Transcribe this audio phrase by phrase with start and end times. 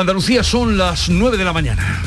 [0.00, 2.02] Andalucía son las 9 de la mañana.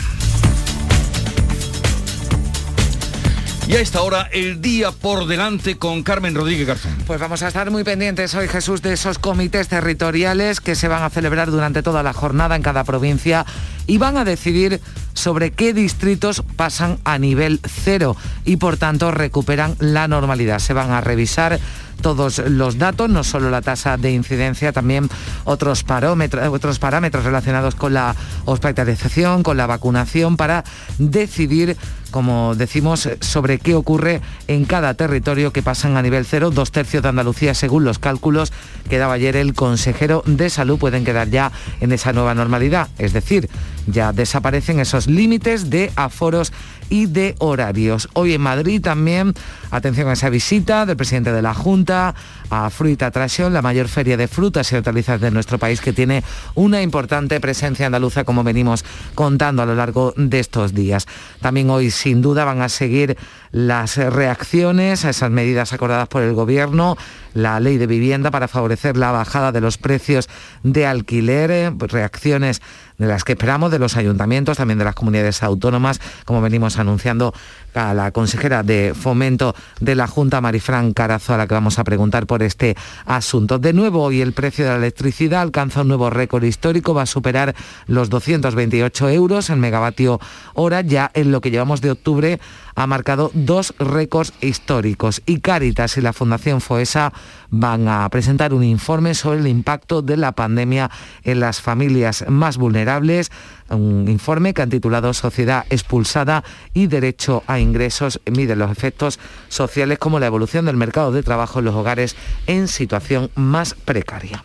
[3.67, 6.96] Y a esta hora, el día por delante con Carmen Rodríguez Garzón.
[7.05, 11.04] Pues vamos a estar muy pendientes hoy, Jesús, de esos comités territoriales que se van
[11.04, 13.46] a celebrar durante toda la jornada en cada provincia
[13.85, 14.79] y van a decidir
[15.18, 20.60] sobre qué distritos pasan a nivel cero y por tanto recuperan la normalidad.
[20.60, 21.60] Se van a revisar
[22.02, 25.10] todos los datos, no solo la tasa de incidencia, también
[25.46, 30.64] otros parámetros, otros parámetros relacionados con la hospitalización, con la vacunación, para
[31.00, 31.75] decidir
[32.11, 36.52] como decimos, sobre qué ocurre en cada territorio que pasan a nivel cero.
[36.52, 38.53] Dos tercios de Andalucía, según los cálculos
[38.89, 42.88] que daba ayer el consejero de salud, pueden quedar ya en esa nueva normalidad.
[42.97, 43.49] Es decir,
[43.87, 46.53] ya desaparecen esos límites de aforos
[46.89, 48.07] y de horarios.
[48.13, 49.33] Hoy en Madrid también,
[49.71, 52.15] atención a esa visita del presidente de la Junta
[52.49, 56.23] a Fruita Tracción, la mayor feria de frutas y hortalizas de nuestro país que tiene
[56.55, 61.07] una importante presencia andaluza como venimos contando a lo largo de estos días.
[61.41, 63.17] También hoy sin duda van a seguir
[63.51, 66.97] las reacciones a esas medidas acordadas por el Gobierno,
[67.33, 70.29] la ley de vivienda para favorecer la bajada de los precios
[70.63, 72.61] de alquiler, reacciones
[72.98, 77.34] de las que esperamos de los ayuntamientos, también de las comunidades autónomas, como venimos anunciando
[77.78, 81.84] a la consejera de fomento de la Junta, Marifran Carazo, a la que vamos a
[81.84, 82.75] preguntar por este
[83.06, 83.59] asunto.
[83.59, 87.06] De nuevo, hoy el precio de la electricidad alcanza un nuevo récord histórico, va a
[87.06, 90.19] superar los 228 euros en megavatio
[90.53, 92.39] hora, ya en lo que llevamos de octubre
[92.78, 95.23] ha marcado dos récords históricos.
[95.25, 97.12] Y Cáritas y la Fundación FOESA
[97.50, 100.91] van a presentar un informe sobre el impacto de la pandemia
[101.23, 103.31] en las familias más vulnerables,
[103.69, 109.99] un informe que han titulado Sociedad expulsada y derecho a ingresos mide los efectos sociales
[109.99, 112.15] como la evolución del mercado de trabajo en los hogares
[112.47, 114.43] en situación más precaria.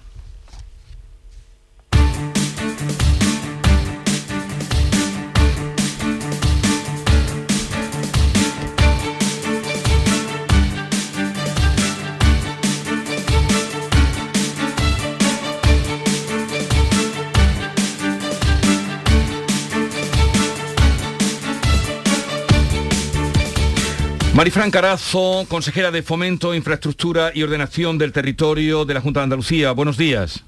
[24.35, 29.73] Marifran Carazo, consejera de Fomento, Infraestructura y Ordenación del Territorio de la Junta de Andalucía.
[29.73, 30.43] Buenos días.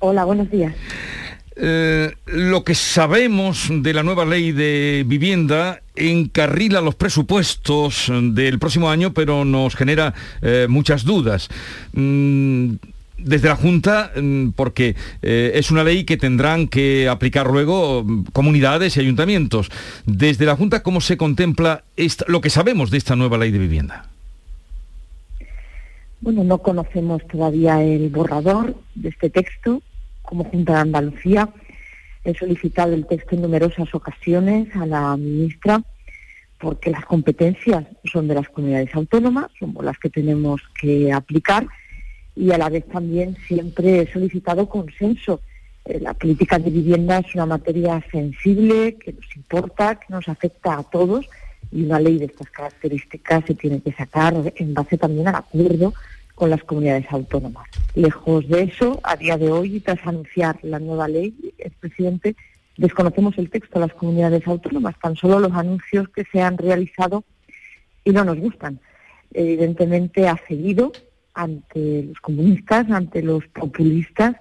[0.00, 0.74] Hola, buenos días.
[1.54, 8.90] Eh, lo que sabemos de la nueva ley de vivienda encarrila los presupuestos del próximo
[8.90, 11.48] año, pero nos genera eh, muchas dudas.
[11.92, 12.74] Mm,
[13.18, 18.24] desde la Junta, mm, porque eh, es una ley que tendrán que aplicar luego mm,
[18.32, 19.70] comunidades y ayuntamientos.
[20.06, 21.84] Desde la Junta, ¿cómo se contempla
[22.26, 24.08] lo que sabemos de esta nueva ley de vivienda?
[26.20, 29.82] Bueno, no conocemos todavía el borrador de este texto.
[30.22, 31.48] Como Junta de Andalucía
[32.24, 35.80] he solicitado el texto en numerosas ocasiones a la ministra
[36.58, 41.66] porque las competencias son de las comunidades autónomas, somos las que tenemos que aplicar
[42.38, 45.40] y a la vez también siempre he solicitado consenso.
[45.84, 50.78] Eh, la política de vivienda es una materia sensible, que nos importa, que nos afecta
[50.78, 51.28] a todos
[51.72, 55.92] y una ley de estas características se tiene que sacar en base también al acuerdo
[56.36, 57.66] con las comunidades autónomas.
[57.96, 62.36] Lejos de eso, a día de hoy, tras anunciar la nueva ley, el presidente,
[62.76, 67.24] desconocemos el texto de las comunidades autónomas, tan solo los anuncios que se han realizado
[68.04, 68.78] y no nos gustan.
[69.34, 70.92] Evidentemente ha seguido
[71.38, 74.34] ante los comunistas, ante los populistas,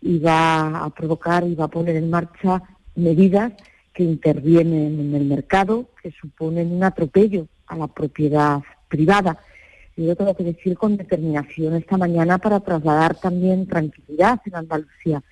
[0.00, 2.62] y va a provocar y va a poner en marcha
[2.94, 3.52] medidas
[3.92, 9.38] que intervienen en el mercado, que suponen un atropello a la propiedad privada.
[9.96, 15.22] Yo tengo que decir con determinación esta mañana para trasladar también tranquilidad en Andalucía.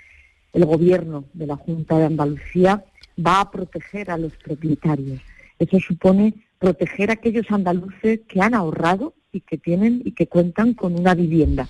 [0.52, 2.84] El gobierno de la Junta de Andalucía
[3.25, 5.20] va a proteger a los propietarios.
[5.58, 10.74] Eso supone proteger a aquellos andaluces que han ahorrado y que tienen y que cuentan
[10.74, 11.68] con una vivienda.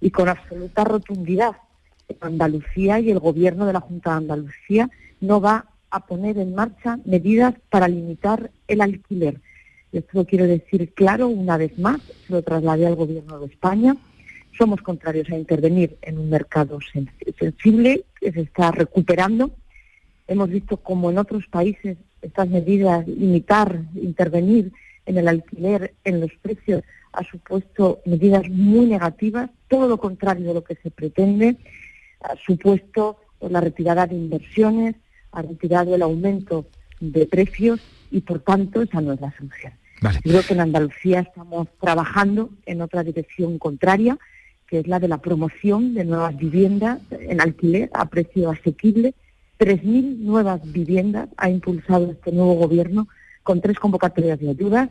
[0.00, 1.52] Y con absoluta rotundidad,
[2.20, 6.98] Andalucía y el gobierno de la Junta de Andalucía no va a poner en marcha
[7.04, 9.40] medidas para limitar el alquiler.
[9.92, 13.96] Esto lo quiero decir claro una vez más, se lo trasladé al gobierno de España.
[14.56, 16.78] Somos contrarios a intervenir en un mercado
[17.38, 19.50] sensible que se está recuperando.
[20.28, 24.72] Hemos visto como en otros países estas medidas, limitar, intervenir
[25.04, 26.82] en el alquiler, en los precios,
[27.12, 31.56] ha supuesto medidas muy negativas, todo lo contrario de lo que se pretende,
[32.20, 34.94] ha supuesto la retirada de inversiones,
[35.32, 36.66] ha retirado el aumento
[37.00, 37.80] de precios
[38.10, 39.72] y por tanto esa no es la solución.
[40.22, 44.18] Creo que en Andalucía estamos trabajando en otra dirección contraria,
[44.66, 49.14] que es la de la promoción de nuevas viviendas en alquiler a precio asequible.
[49.58, 53.06] 3.000 nuevas viviendas ha impulsado este nuevo gobierno
[53.44, 54.88] con tres convocatorias de ayudas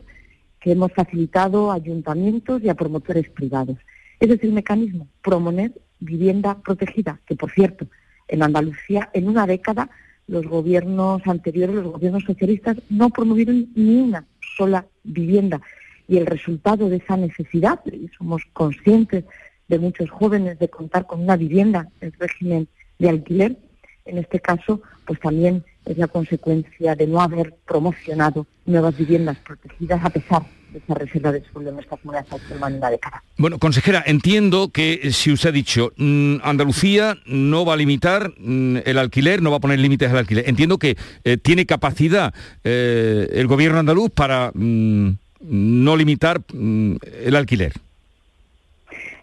[0.61, 3.77] que hemos facilitado a ayuntamientos y a promotores privados.
[4.19, 7.87] Ese es el mecanismo, promover vivienda protegida, que por cierto,
[8.27, 9.89] en Andalucía en una década
[10.27, 14.25] los gobiernos anteriores, los gobiernos socialistas, no promovieron ni una
[14.55, 15.59] sola vivienda.
[16.07, 19.25] Y el resultado de esa necesidad, y somos conscientes
[19.67, 22.67] de muchos jóvenes de contar con una vivienda en régimen
[22.99, 23.57] de alquiler,
[24.05, 30.03] en este caso, pues también es la consecuencia de no haber promocionado nuevas viviendas protegidas
[30.03, 33.23] a pesar de esa reserva de suelo en nuestra comunidad autónoma en una década.
[33.37, 38.31] Bueno, consejera, entiendo que eh, si usted ha dicho mm, Andalucía no va a limitar
[38.37, 42.33] mm, el alquiler, no va a poner límites al alquiler, entiendo que eh, tiene capacidad
[42.63, 45.09] eh, el gobierno andaluz para mm,
[45.41, 47.73] no limitar el alquiler.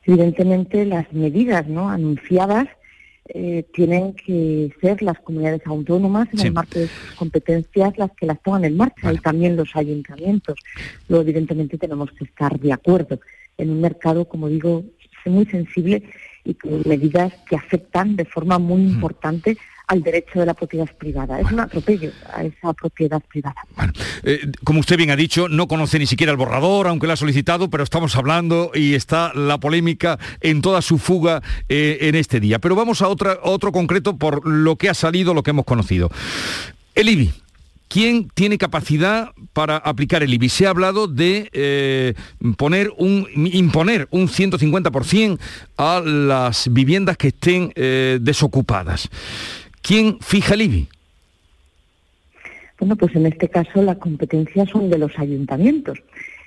[0.05, 1.91] Evidentemente las medidas ¿no?
[1.91, 2.67] anunciadas
[3.29, 8.27] eh, tienen que ser las comunidades autónomas en el marco de sus competencias las que
[8.27, 9.13] las pongan en marcha.
[9.13, 10.59] Y también los ayuntamientos.
[11.09, 13.21] Luego, evidentemente, tenemos que estar de acuerdo.
[13.57, 14.85] En un mercado, como digo,
[15.29, 16.03] muy sensible
[16.45, 19.57] y con medidas que afectan de forma muy importante
[19.89, 21.41] al derecho de la propiedad privada.
[21.41, 23.57] Es un atropello a esa propiedad privada.
[24.23, 27.17] Eh, como usted bien ha dicho, no conoce ni siquiera el borrador, aunque lo ha
[27.17, 32.39] solicitado, pero estamos hablando y está la polémica en toda su fuga eh, en este
[32.39, 32.59] día.
[32.59, 36.11] Pero vamos a, otra, otro concreto por lo que ha salido, lo que hemos conocido.
[36.95, 37.33] El IBI.
[37.89, 40.51] ¿Quién tiene capacidad para aplicar el IBI?
[40.51, 42.13] Se ha hablado de eh,
[42.59, 45.39] poner un, imponer un 150%
[45.79, 47.73] a las viviendas que estén
[48.21, 49.09] desocupadas.
[49.89, 50.89] ¿Quién fija el IBI?
[52.79, 55.99] Bueno, pues en este caso las competencias son de los ayuntamientos.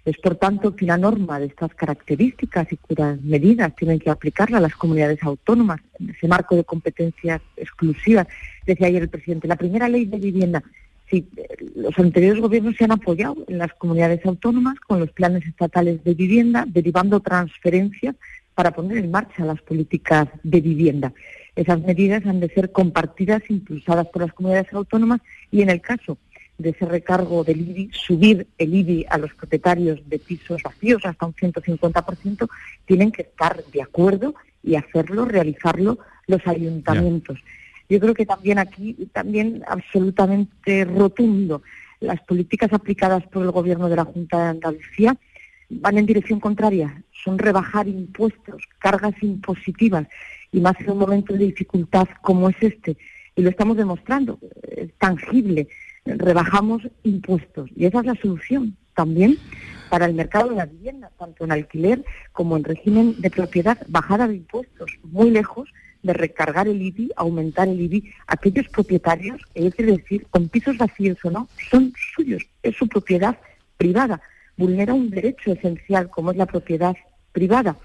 [0.05, 4.59] Es por tanto que una norma de estas características y cuyas medidas tienen que aplicarla
[4.59, 8.27] a las comunidades autónomas en ese marco de competencias exclusivas.
[8.67, 10.61] Decía ayer el presidente, la primera ley de vivienda,
[11.09, 11.27] si
[11.75, 16.13] los anteriores gobiernos se han apoyado en las comunidades autónomas con los planes estatales de
[16.13, 18.13] vivienda, derivando transferencias
[18.53, 21.11] para poner en marcha las políticas de vivienda.
[21.55, 25.21] Esas medidas han de ser compartidas, impulsadas por las comunidades autónomas
[25.51, 26.17] y en el caso
[26.57, 31.25] de ese recargo del IBI, subir el IBI a los propietarios de pisos vacíos hasta
[31.25, 32.47] un 150%,
[32.85, 37.39] tienen que estar de acuerdo y hacerlo, realizarlo los ayuntamientos.
[37.89, 41.63] Yo creo que también aquí, también absolutamente rotundo,
[41.99, 45.17] las políticas aplicadas por el Gobierno de la Junta de Andalucía
[45.69, 50.07] van en dirección contraria, son rebajar impuestos, cargas impositivas
[50.51, 52.97] y más en un momento de dificultad como es este.
[53.35, 55.67] Y lo estamos demostrando, es tangible.
[56.05, 59.37] Rebajamos impuestos y esa es la solución también
[59.89, 64.27] para el mercado de la vivienda, tanto en alquiler como en régimen de propiedad, bajada
[64.27, 65.69] de impuestos, muy lejos
[66.01, 68.11] de recargar el IBI, aumentar el IBI.
[68.25, 73.37] Aquellos propietarios, es decir, con pisos vacíos o no, son suyos, es su propiedad
[73.77, 74.21] privada.
[74.57, 76.95] Vulnera un derecho esencial como es la propiedad
[77.31, 77.77] privada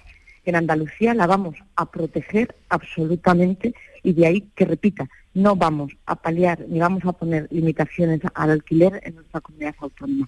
[0.49, 3.73] en Andalucía la vamos a proteger absolutamente
[4.03, 8.51] y de ahí que repita, no vamos a paliar ni vamos a poner limitaciones al
[8.51, 10.27] alquiler en nuestra comunidad autónoma.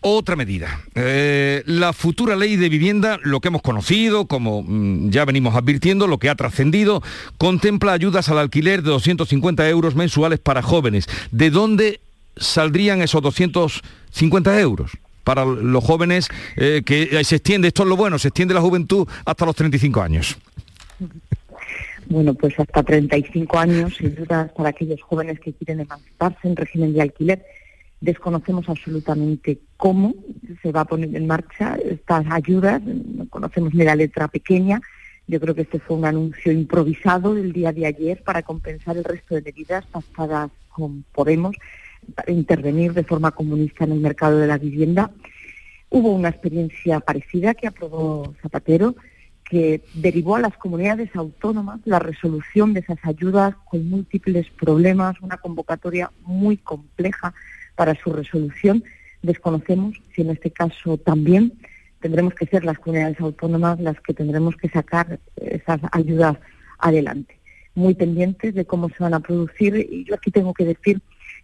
[0.00, 5.24] Otra medida, eh, la futura ley de vivienda, lo que hemos conocido, como mm, ya
[5.24, 7.02] venimos advirtiendo, lo que ha trascendido,
[7.38, 11.06] contempla ayudas al alquiler de 250 euros mensuales para jóvenes.
[11.30, 12.00] ¿De dónde
[12.36, 14.92] saldrían esos 250 euros?
[15.24, 19.06] Para los jóvenes eh, que se extiende, esto es lo bueno, se extiende la juventud
[19.24, 20.38] hasta los 35 años.
[22.10, 26.92] Bueno, pues hasta 35 años, sin duda, para aquellos jóvenes que quieren emanciparse en régimen
[26.92, 27.44] de alquiler.
[28.00, 30.14] Desconocemos absolutamente cómo
[30.60, 34.80] se va a poner en marcha estas ayudas, no conocemos ni la letra pequeña.
[35.28, 39.04] Yo creo que este fue un anuncio improvisado del día de ayer para compensar el
[39.04, 41.54] resto de medidas pasadas con Podemos
[42.26, 45.10] intervenir de forma comunista en el mercado de la vivienda.
[45.88, 48.94] Hubo una experiencia parecida que aprobó Zapatero,
[49.44, 55.38] que derivó a las comunidades autónomas la resolución de esas ayudas con múltiples problemas, una
[55.38, 57.34] convocatoria muy compleja
[57.74, 58.84] para su resolución.
[59.22, 61.54] Desconocemos si en este caso también
[62.00, 66.36] tendremos que ser las comunidades autónomas las que tendremos que sacar esas ayudas
[66.78, 67.38] adelante.
[67.74, 71.00] Muy pendientes de cómo se van a producir y yo aquí tengo que decir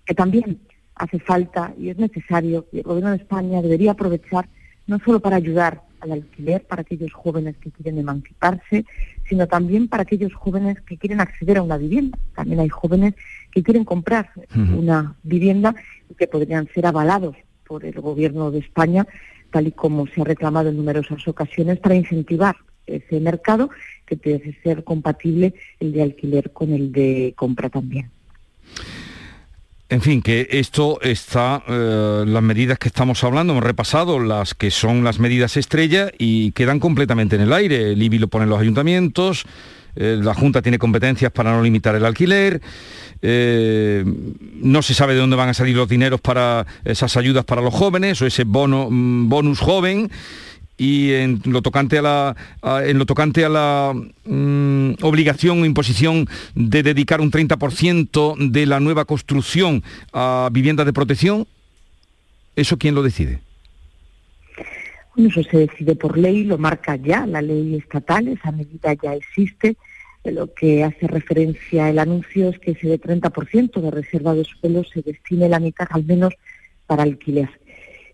[0.07, 0.61] que también
[0.95, 4.49] hace falta y es necesario que el Gobierno de España debería aprovechar
[4.87, 8.85] no solo para ayudar al alquiler para aquellos jóvenes que quieren emanciparse,
[9.29, 12.19] sino también para aquellos jóvenes que quieren acceder a una vivienda.
[12.35, 13.15] También hay jóvenes
[13.51, 15.75] que quieren comprar una vivienda
[16.09, 17.37] y que podrían ser avalados
[17.67, 19.07] por el Gobierno de España,
[19.51, 23.71] tal y como se ha reclamado en numerosas ocasiones, para incentivar ese mercado
[24.07, 28.11] que debe ser compatible el de alquiler con el de compra también.
[29.89, 34.73] En fin, que esto está, eh, las medidas que estamos hablando, hemos repasado las que
[34.73, 37.93] son las medidas estrella y quedan completamente en el aire.
[37.93, 39.45] El IBI lo ponen los ayuntamientos,
[39.95, 42.61] eh, la Junta tiene competencias para no limitar el alquiler,
[43.23, 44.05] eh,
[44.55, 47.73] no se sabe de dónde van a salir los dineros para esas ayudas para los
[47.73, 50.11] jóvenes o ese bono, mm, bonus joven
[50.79, 52.37] y en lo tocante a la,
[52.85, 58.81] en lo tocante a la mm, obligación o imposición de dedicar un 30% de la
[58.81, 61.47] nueva construcción a viviendas de protección,
[62.57, 63.41] ¿eso quién lo decide?
[65.17, 69.77] Eso se decide por ley, lo marca ya la ley estatal, esa medida ya existe.
[70.25, 75.01] Lo que hace referencia el anuncio es que ese 30% de reserva de suelo se
[75.01, 76.35] destine la mitad al menos
[76.87, 77.49] para alquiler.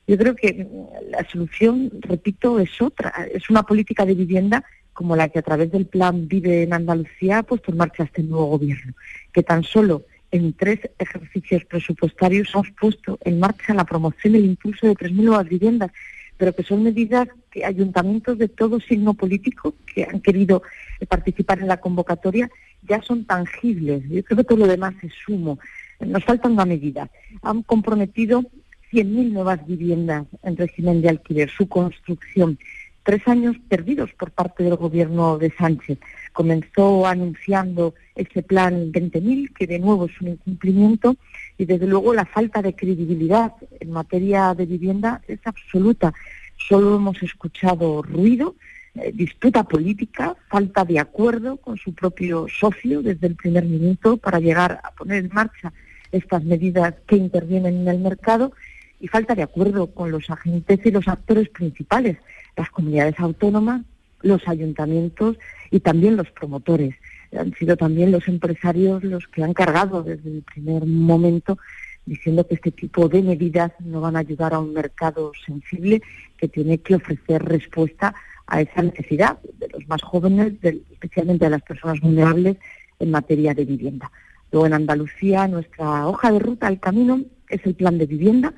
[0.07, 0.67] Yo creo que
[1.11, 3.11] la solución, repito, es otra.
[3.33, 7.39] Es una política de vivienda como la que a través del plan Vive en Andalucía
[7.39, 8.93] ha puesto en marcha este nuevo gobierno,
[9.33, 14.45] que tan solo en tres ejercicios presupuestarios hemos puesto en marcha la promoción y el
[14.47, 15.91] impulso de 3.000 nuevas viviendas,
[16.37, 20.63] pero que son medidas que ayuntamientos de todo signo político que han querido
[21.09, 22.51] participar en la convocatoria
[22.89, 24.03] ya son tangibles.
[24.09, 25.59] Yo creo que todo lo demás es sumo.
[26.01, 27.09] Nos falta una medida.
[27.43, 28.43] Han comprometido
[28.93, 32.59] 100.000 nuevas viviendas en régimen de alquiler, su construcción.
[33.03, 35.99] Tres años perdidos por parte del gobierno de Sánchez.
[36.33, 41.17] Comenzó anunciando ese plan 20.000, que de nuevo es un incumplimiento,
[41.59, 46.13] y desde luego la falta de credibilidad en materia de vivienda es absoluta.
[46.69, 48.55] Solo hemos escuchado ruido,
[48.95, 54.39] eh, disputa política, falta de acuerdo con su propio socio desde el primer minuto para
[54.39, 55.73] llegar a poner en marcha
[56.13, 58.53] estas medidas que intervienen en el mercado
[59.03, 62.19] y falta de acuerdo con los agentes y los actores principales,
[62.57, 63.83] las comunidades autónomas,
[64.23, 65.37] los ayuntamientos
[65.73, 66.95] y también los promotores.
[67.37, 71.59] Han sido también los empresarios los que han cargado desde el primer momento
[72.07, 76.01] diciendo que este tipo de medidas no van a ayudar a un mercado sensible
[76.37, 78.15] que tiene que ofrecer respuesta
[78.47, 80.53] a esa necesidad de los más jóvenes,
[80.93, 82.57] especialmente de las personas vulnerables
[83.01, 84.13] en materia de vivienda.
[84.53, 88.55] Luego en Andalucía nuestra hoja de ruta al camino es el plan de vivienda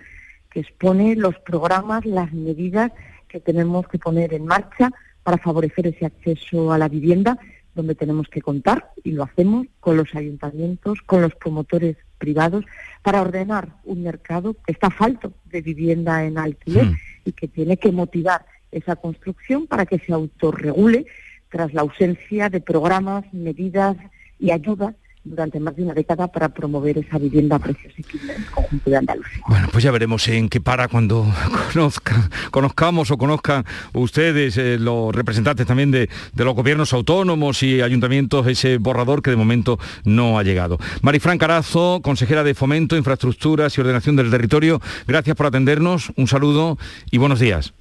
[0.54, 2.92] que expone los programas, las medidas
[3.26, 4.92] que tenemos que poner en marcha
[5.24, 7.36] para favorecer ese acceso a la vivienda,
[7.74, 12.64] donde tenemos que contar, y lo hacemos, con los ayuntamientos, con los promotores privados,
[13.02, 16.96] para ordenar un mercado que está falto de vivienda en alquiler hmm.
[17.24, 21.06] y que tiene que motivar esa construcción para que se autorregule
[21.48, 23.96] tras la ausencia de programas, medidas
[24.38, 28.46] y ayudas durante más de una década para promover esa vivienda a precios en el
[28.50, 29.42] conjunto de Andalucía.
[29.48, 31.26] Bueno, pues ya veremos en qué para cuando
[32.50, 33.64] conozcamos o conozcan
[33.94, 39.36] ustedes, eh, los representantes también de, los gobiernos autónomos y ayuntamientos, ese borrador que de
[39.36, 40.78] momento no ha llegado.
[41.00, 46.76] Marifran Carazo, consejera de Fomento, Infraestructuras y Ordenación del Territorio, gracias por atendernos, un saludo
[47.10, 47.72] y buenos días.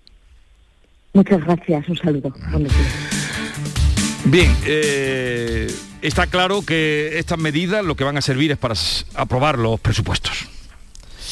[1.14, 2.34] Muchas gracias, un saludo.
[2.52, 4.24] Buenos días.
[4.26, 5.68] Bien, eh
[6.04, 8.76] está claro que estas medidas lo que van a servir es para
[9.16, 10.48] aprobar los presupuestos.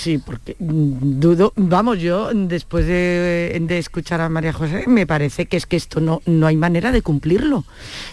[0.02, 5.58] Sí, porque mm, dudo, vamos, yo después de, escuchar a María José, me parece que
[5.58, 7.66] es que esto no, no hay manera de cumplirlo.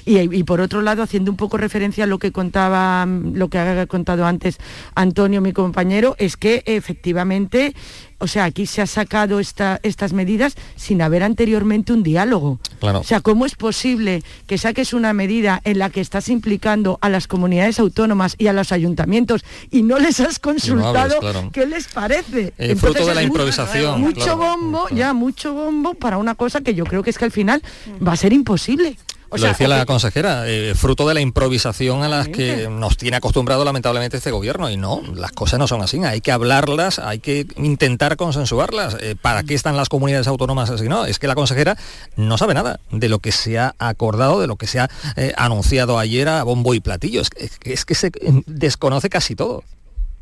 [0.04, 3.58] Y, y, por otro lado, haciendo un poco referencia a lo que contaba, lo que
[3.58, 4.58] ha contado antes
[4.96, 7.74] Antonio, mi compañero, es que efectivamente
[8.18, 12.58] o sea, aquí se ha sacado estas medidas sin haber anteriormente un diálogo.
[12.80, 17.08] O sea, ¿cómo es posible que saques una medida en la que estás implicando a
[17.08, 21.20] las comunidades autónomas y a los ayuntamientos y no les has consultado
[21.52, 22.52] qué les parece?
[22.58, 24.00] Eh, fruto de la improvisación.
[24.00, 27.32] Mucho bombo, ya mucho bombo para una cosa que yo creo que es que al
[27.32, 27.62] final
[28.06, 28.96] va a ser imposible.
[29.30, 33.64] Lo decía la consejera, eh, fruto de la improvisación a las que nos tiene acostumbrado
[33.64, 34.70] lamentablemente este gobierno.
[34.70, 35.98] Y no, las cosas no son así.
[36.04, 38.96] Hay que hablarlas, hay que intentar consensuarlas.
[39.00, 40.88] Eh, ¿Para qué están las comunidades autónomas así?
[40.88, 41.76] No, es que la consejera
[42.16, 45.32] no sabe nada de lo que se ha acordado, de lo que se ha eh,
[45.36, 47.20] anunciado ayer a bombo y platillo.
[47.20, 48.10] es que se
[48.46, 49.62] desconoce casi todo.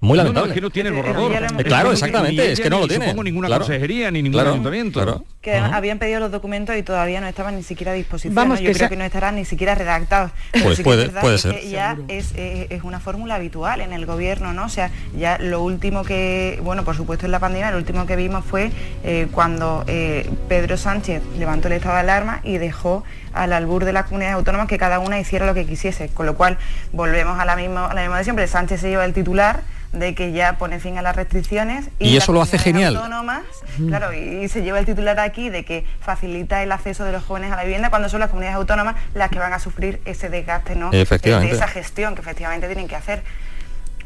[0.01, 0.51] Muy lamentable.
[0.51, 1.33] es que no tiene el borrador.
[1.33, 3.07] Eh, claro, exactamente, es que no lo tiene.
[3.07, 5.25] Supongo ninguna consejería ni ningún ayuntamiento.
[5.47, 8.35] Que habían pedido los documentos y todavía no estaban ni siquiera a disposición.
[8.35, 10.33] Vamos, yo creo que no estarán ni siquiera redactados.
[10.61, 11.61] Pues puede, puede ser.
[11.69, 14.65] ya es, es, una fórmula habitual en el gobierno, ¿no?
[14.65, 18.17] O sea, ya lo último que, bueno, por supuesto en la pandemia, lo último que
[18.17, 18.73] vimos fue
[19.05, 23.93] eh, cuando eh, Pedro Sánchez levantó el estado de alarma y dejó al albur de
[23.93, 26.59] las comunidades autónomas que cada una hiciera lo que quisiese, con lo cual
[26.91, 28.49] volvemos a la misma, a la misma de siempre.
[28.49, 29.63] Sánchez se lleva el titular,
[29.99, 32.97] de que ya pone fin a las restricciones y, eso lo hace genial.
[32.97, 33.45] Autónomas,
[33.89, 37.53] claro, y, se lleva el titular aquí de que facilita el acceso de los jóvenes
[37.53, 40.77] a la vivienda cuando son las comunidades autónomas las que van a sufrir ese desgaste,
[40.77, 40.91] ¿no?
[40.95, 41.53] Efectivamente.
[41.53, 43.23] De esa gestión que efectivamente tienen que hacer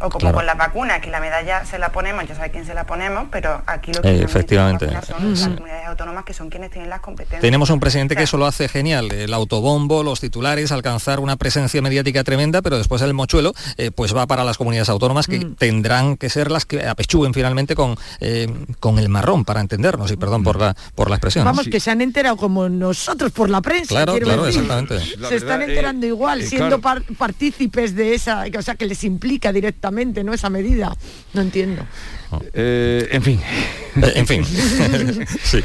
[0.00, 2.75] o como con la vacuna, que la medalla se la ponemos, ya sabe quién se
[2.75, 6.71] la ponemos, pero aquí lo que eh, efectivamente son las comunidades autónomas que son quienes
[6.71, 7.42] tienen las competencias.
[7.42, 11.83] Tenemos un presidente que eso lo hace genial, el autobombo, los titulares, alcanzar una presencia
[11.83, 15.54] mediática tremenda, pero después el mochuelo eh, pues va para las comunidades autónomas que mm.
[15.57, 20.16] tendrán que ser las que apechuguen finalmente con, eh, con el marrón, para entendernos, y
[20.16, 21.45] perdón por la, por la expresión.
[21.45, 23.88] Vamos, que se han enterado como nosotros por la prensa.
[23.88, 24.99] Claro, claro, exactamente.
[25.00, 30.32] se están enterando igual, siendo partícipes de esa, o sea, que les implica directamente ¿no?
[30.32, 30.97] Esa medida.
[31.35, 31.87] No entiendo.
[32.54, 33.40] Eh, en fin.
[33.97, 34.44] Eh, en fin.
[35.42, 35.62] sí.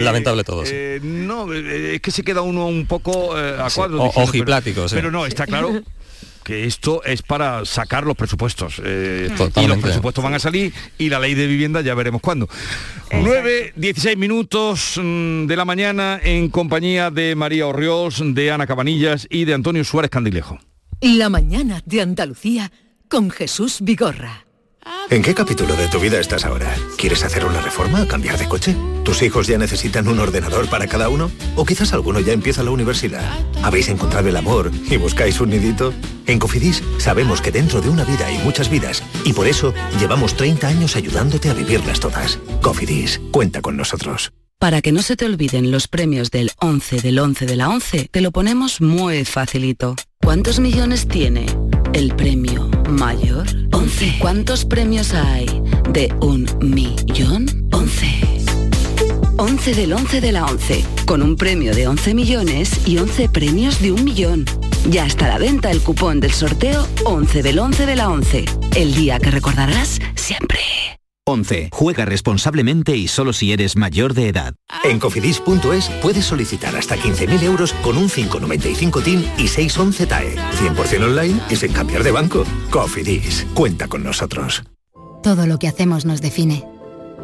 [0.00, 0.62] lamentable todo.
[0.66, 4.04] Eh, no, es que se queda uno un poco a cuadro.
[4.04, 5.82] ojiplático, pero, pero no, está claro
[6.44, 8.78] que esto es para sacar los presupuestos.
[8.78, 12.48] y los presupuestos van a salir y la ley de vivienda ya veremos cuándo.
[13.12, 19.26] 9, 16 minutos mm, de la mañana en compañía de María Orriols, de Ana Cabanillas
[19.30, 20.58] y de Antonio Suárez Candilejo.
[21.02, 22.70] La mañana de Andalucía
[23.12, 24.46] con Jesús Vigorra.
[25.10, 26.74] ¿En qué capítulo de tu vida estás ahora?
[26.96, 28.74] ¿Quieres hacer una reforma o cambiar de coche?
[29.04, 31.30] ¿Tus hijos ya necesitan un ordenador para cada uno?
[31.54, 33.22] ¿O quizás alguno ya empieza la universidad?
[33.62, 35.92] ¿Habéis encontrado el amor y buscáis un nidito?
[36.24, 40.34] En Cofidis sabemos que dentro de una vida hay muchas vidas y por eso llevamos
[40.34, 42.38] 30 años ayudándote a vivirlas todas.
[42.62, 44.32] Cofidis, cuenta con nosotros.
[44.58, 48.08] Para que no se te olviden los premios del 11 del 11 de la 11,
[48.10, 49.96] te lo ponemos muy facilito.
[50.18, 51.44] ¿Cuántos millones tiene
[51.92, 53.46] el premio mayor?
[53.72, 54.16] 11.
[54.18, 55.46] ¿Cuántos premios hay
[55.90, 57.68] de un millón?
[57.72, 58.06] 11.
[59.36, 63.80] 11 del 11 de la 11, con un premio de 11 millones y 11 premios
[63.80, 64.44] de un millón.
[64.88, 68.44] Ya está a la venta el cupón del sorteo 11 del 11 de la 11,
[68.76, 70.60] el día que recordarás siempre.
[71.24, 71.68] 11.
[71.72, 74.54] Juega responsablemente y solo si eres mayor de edad.
[74.82, 80.36] En cofidis.es puedes solicitar hasta 15.000 euros con un 595 TIN y 611 TAE.
[80.36, 82.44] 100% online y sin cambiar de banco.
[82.70, 83.46] Cofidis.
[83.54, 84.64] Cuenta con nosotros.
[85.22, 86.64] Todo lo que hacemos nos define.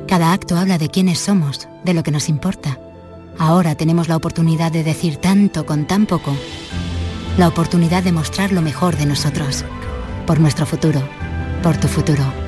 [0.07, 2.79] Cada acto habla de quiénes somos, de lo que nos importa.
[3.37, 6.37] Ahora tenemos la oportunidad de decir tanto con tan poco.
[7.37, 9.65] La oportunidad de mostrar lo mejor de nosotros.
[10.25, 11.03] Por nuestro futuro.
[11.63, 12.48] Por tu futuro.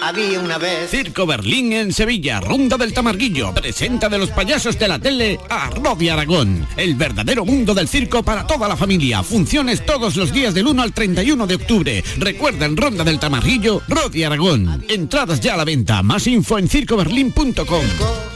[0.00, 0.90] Había una vez.
[0.90, 3.54] Circo Berlín en Sevilla, Ronda del Tamarguillo.
[3.54, 6.66] Presenta de los payasos de la tele a Rodi Aragón.
[6.76, 9.22] El verdadero mundo del circo para toda la familia.
[9.22, 12.04] Funciones todos los días del 1 al 31 de octubre.
[12.18, 14.84] Recuerda en Ronda del Tamarguillo, Rodi Aragón.
[14.88, 16.02] Entradas ya a la venta.
[16.02, 18.35] Más info en circoberlín.com.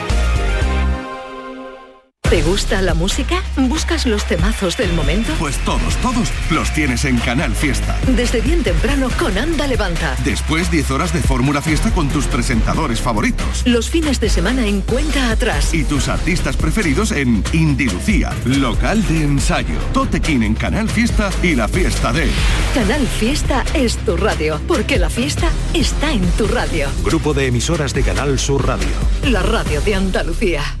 [2.31, 3.43] ¿Te gusta la música?
[3.57, 5.33] ¿Buscas los temazos del momento?
[5.37, 7.97] Pues todos, todos los tienes en Canal Fiesta.
[8.07, 10.15] Desde bien temprano con Anda Levanta.
[10.23, 13.63] Después 10 horas de Fórmula Fiesta con tus presentadores favoritos.
[13.65, 15.73] Los fines de semana en Cuenta Atrás.
[15.73, 21.67] Y tus artistas preferidos en Indilucía, local de ensayo, Totequín en Canal Fiesta y la
[21.67, 22.31] fiesta de...
[22.73, 26.87] Canal Fiesta es tu radio, porque la fiesta está en tu radio.
[27.03, 28.87] Grupo de emisoras de Canal Sur Radio.
[29.25, 30.80] La radio de Andalucía.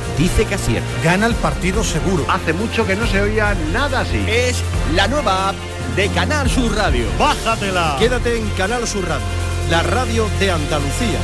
[0.17, 0.89] dice que acierta.
[1.03, 2.25] Gana el partido seguro.
[2.29, 4.23] Hace mucho que no se oía nada así.
[4.27, 4.61] Es
[4.95, 5.55] la nueva app
[5.95, 7.05] de Canal Sur Radio.
[7.19, 7.95] Bájatela.
[7.99, 9.25] Quédate en Canal Sur Radio,
[9.69, 11.19] la radio de Andalucía.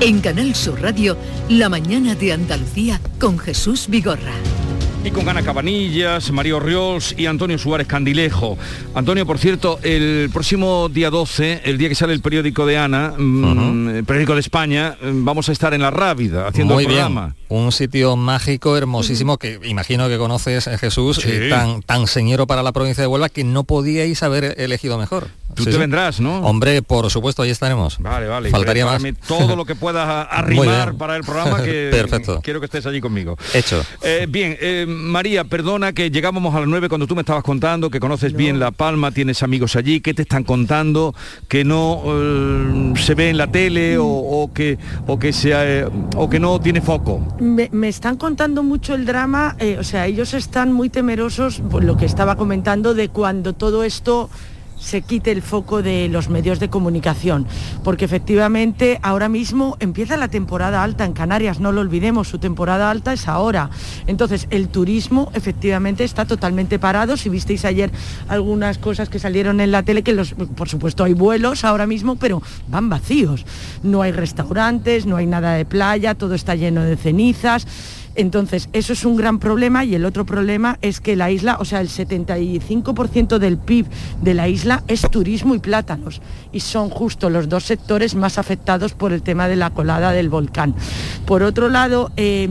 [0.00, 1.14] En Canal Sur Radio,
[1.50, 4.32] La mañana de Andalucía con Jesús Vigorra.
[5.02, 8.58] Y con Ana Cabanillas, Mario Ríos y Antonio Suárez Candilejo.
[8.94, 13.14] Antonio, por cierto, el próximo día 12, el día que sale el periódico de Ana,
[13.16, 16.88] mm, el periódico de España, mm, vamos a estar en La Rábida haciendo Muy el
[16.88, 17.34] programa.
[17.48, 17.62] bien.
[17.64, 21.28] Un sitio mágico, hermosísimo, que imagino que conoces, eh, Jesús, Sí.
[21.30, 25.28] eh, tan, tan señero para la provincia de Huelva que no podíais haber elegido mejor.
[25.54, 26.38] Tú te vendrás, ¿no?
[26.42, 27.98] Hombre, por supuesto, ahí estaremos.
[27.98, 28.50] Vale, vale.
[28.50, 29.02] Faltaría más.
[29.26, 32.40] Todo lo que puedas arrimar para el programa que Perfecto.
[32.42, 33.36] quiero que estés allí conmigo.
[33.52, 33.84] Hecho.
[34.02, 37.90] Eh, bien, eh, María, perdona que llegábamos a las 9 cuando tú me estabas contando
[37.90, 41.16] que conoces bien La Palma, tienes amigos allí, ¿qué te están contando?
[41.48, 46.28] Que no eh, se ve en la tele o, que o que sea eh, o
[46.28, 47.20] que no tiene foco.
[47.40, 51.84] Me, me están contando mucho el drama, eh, o sea, ellos están muy temerosos, por
[51.84, 54.30] lo que estaba comentando, de cuando todo esto
[54.80, 57.46] se quite el foco de los medios de comunicación,
[57.84, 62.90] porque efectivamente ahora mismo empieza la temporada alta en Canarias, no lo olvidemos, su temporada
[62.90, 63.70] alta es ahora.
[64.06, 67.90] Entonces, el turismo efectivamente está totalmente parado, si visteis ayer
[68.28, 72.16] algunas cosas que salieron en la tele, que los, por supuesto hay vuelos ahora mismo,
[72.16, 73.44] pero van vacíos.
[73.82, 77.66] No hay restaurantes, no hay nada de playa, todo está lleno de cenizas.
[78.14, 81.64] Entonces, eso es un gran problema y el otro problema es que la isla, o
[81.64, 83.86] sea, el 75% del PIB
[84.22, 86.20] de la isla es turismo y plátanos
[86.52, 90.28] y son justo los dos sectores más afectados por el tema de la colada del
[90.28, 90.74] volcán.
[91.26, 92.48] Por otro lado, eh,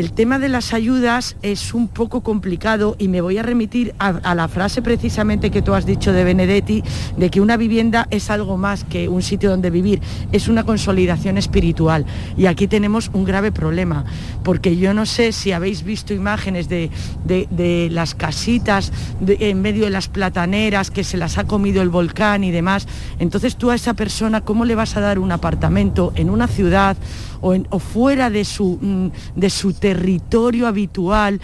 [0.00, 4.34] el tema de las ayudas es un poco complicado y me voy a remitir a,
[4.34, 6.82] la frase precisamente que tú has dicho de Benedetti,
[7.18, 10.00] de que una vivienda es algo más que un sitio donde vivir,
[10.32, 12.06] es una consolidación espiritual.
[12.38, 14.06] Y aquí tenemos un grave problema,
[14.42, 16.90] porque yo no sé si habéis visto imágenes de,
[17.26, 18.92] de- las casitas
[19.26, 22.88] en medio de las plataneras que se las ha comido el volcán y demás.
[23.18, 26.96] Entonces tú a esa persona, ¿cómo le vas a dar un apartamento en una ciudad
[27.40, 31.40] o, fuera de su, mm, de su territorio habitual?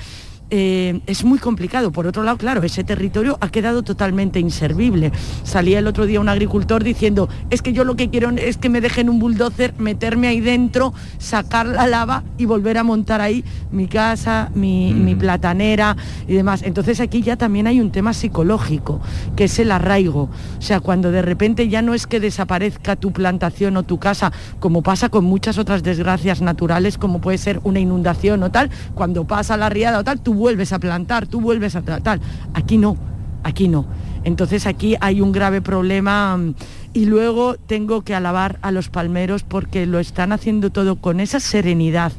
[0.50, 1.90] Eh, es muy complicado.
[1.90, 5.12] Por otro lado, claro, ese territorio ha quedado totalmente inservible.
[5.42, 8.68] Salía el otro día un agricultor diciendo, es que yo lo que quiero es que
[8.68, 13.44] me dejen un bulldozer, meterme ahí dentro, sacar la lava y volver a montar ahí
[13.72, 15.96] mi casa, mi, mi platanera
[16.28, 16.62] y demás.
[16.62, 19.00] Entonces aquí ya también hay un tema psicológico,
[19.34, 20.28] que es el arraigo.
[20.58, 24.32] O sea, cuando de repente ya no es que desaparezca tu plantación o tu casa,
[24.60, 29.24] como pasa con muchas otras desgracias naturales, como puede ser una inundación o tal, cuando
[29.26, 32.20] pasa la riada o tal, tú vuelves a plantar, tú vuelves a tra- tal.
[32.54, 32.96] Aquí no,
[33.42, 33.86] aquí no.
[34.24, 36.54] Entonces aquí hay un grave problema mm,
[36.92, 41.40] y luego tengo que alabar a los palmeros porque lo están haciendo todo con esa
[41.40, 42.12] serenidad,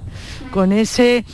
[0.52, 1.26] con ese...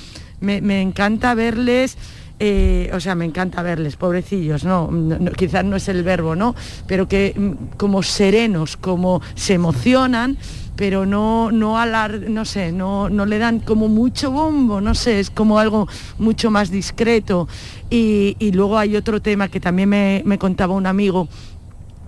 [0.41, 1.97] Me, encanta verles
[2.39, 4.89] eh, o sea, me encanta verles, pobrecillos, ¿no?
[4.91, 6.53] No- no, quizás no es el verbo, ¿no?
[6.87, 10.37] Pero que mm, como serenos, como se emocionan,
[10.75, 15.19] pero no, no alar, no sé, no, no le dan como mucho bombo, no sé,
[15.19, 17.47] es como algo mucho más discreto.
[17.89, 21.27] Y, y luego hay otro tema que también me, me contaba un amigo,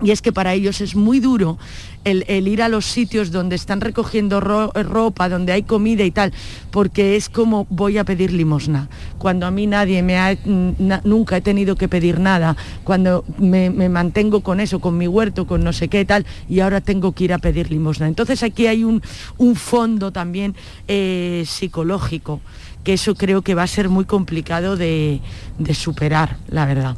[0.02, 1.58] y es que para ellos es muy duro
[2.04, 6.10] el, el ir a los sitios donde están recogiendo ro- ropa, donde hay comida y
[6.10, 6.32] tal,
[6.70, 8.88] porque es como voy a pedir limosna.
[9.18, 10.36] Cuando a mí nadie me ha,
[11.04, 15.46] nunca he tenido que pedir nada, cuando me, me mantengo con eso, con mi huerto,
[15.46, 18.06] con no sé qué tal, y ahora tengo que ir a pedir limosna.
[18.06, 19.02] Entonces aquí hay un,
[19.38, 20.54] un fondo también
[20.88, 22.40] eh, psicológico,
[22.84, 25.20] que eso creo que va a ser muy complicado de,
[25.58, 26.96] de superar, la verdad.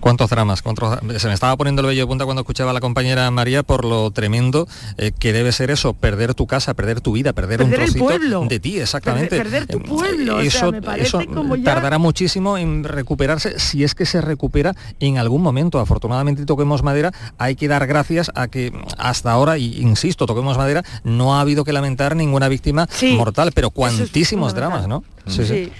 [0.00, 0.62] ¿Cuántos dramas?
[0.62, 3.62] cuántos- Se me estaba poniendo el vello de punta cuando escuchaba a la compañera María
[3.62, 4.66] por lo tremendo
[4.96, 7.78] eh, que debe ser eso, perder tu casa, perder tu vida, perder, Perder un el
[7.90, 8.46] trocito pueblo.
[8.48, 9.36] de ti, exactamente.
[9.36, 12.84] Perder- perder tu pueblo, o sea, Eso, me parece eso como ya- tardará muchísimo en
[12.84, 15.78] recuperarse, si es que se recupera en algún momento.
[15.78, 20.82] Afortunadamente toquemos madera, hay que dar gracias a que hasta ahora, y insisto, toquemos madera,
[21.04, 25.04] no ha habido que lamentar ninguna víctima mortal, pero cuantísimos dramas, ¿no?
[25.26, 25.72] Sí, sí.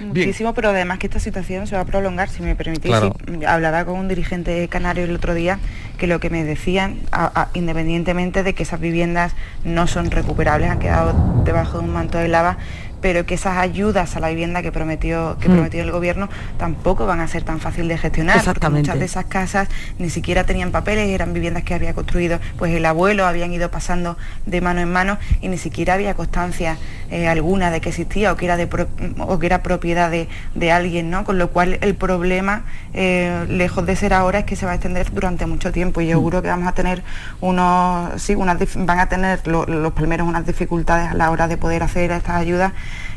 [0.00, 2.90] Muchísimo, pero además que esta situación se va a prolongar, si me permitís.
[2.90, 3.14] Claro.
[3.46, 5.58] Hablaba con un dirigente canario el otro día
[5.98, 9.32] que lo que me decían, a- a- independientemente de que esas viviendas
[9.64, 12.58] no son recuperables, han quedado debajo de un manto de lava,
[13.00, 15.52] pero que esas ayudas a la vivienda que prometió, que Mm.
[15.52, 16.28] prometió el gobierno
[16.58, 18.34] tampoco van a ser tan fácil de gestionar.
[18.36, 18.80] porque Exactamente.
[18.88, 22.84] Muchas de esas casas ni siquiera tenían papeles, eran viviendas que había construido pues el
[22.86, 26.76] abuelo, habían ido pasando de mano en mano y ni siquiera había constancia
[27.10, 30.28] eh, alguna de que existía o que era, de pro- o que era propiedad de,
[30.54, 31.24] de alguien, ¿no?
[31.24, 34.74] Con lo cual el problema, eh, lejos de ser ahora, es que se va a
[34.74, 37.02] extender durante mucho tiempo y yo seguro que vamos a tener
[37.40, 41.56] unos, sí, unas, van a tener lo- los primeros unas dificultades a la hora de
[41.56, 42.72] poder hacer estas ayudas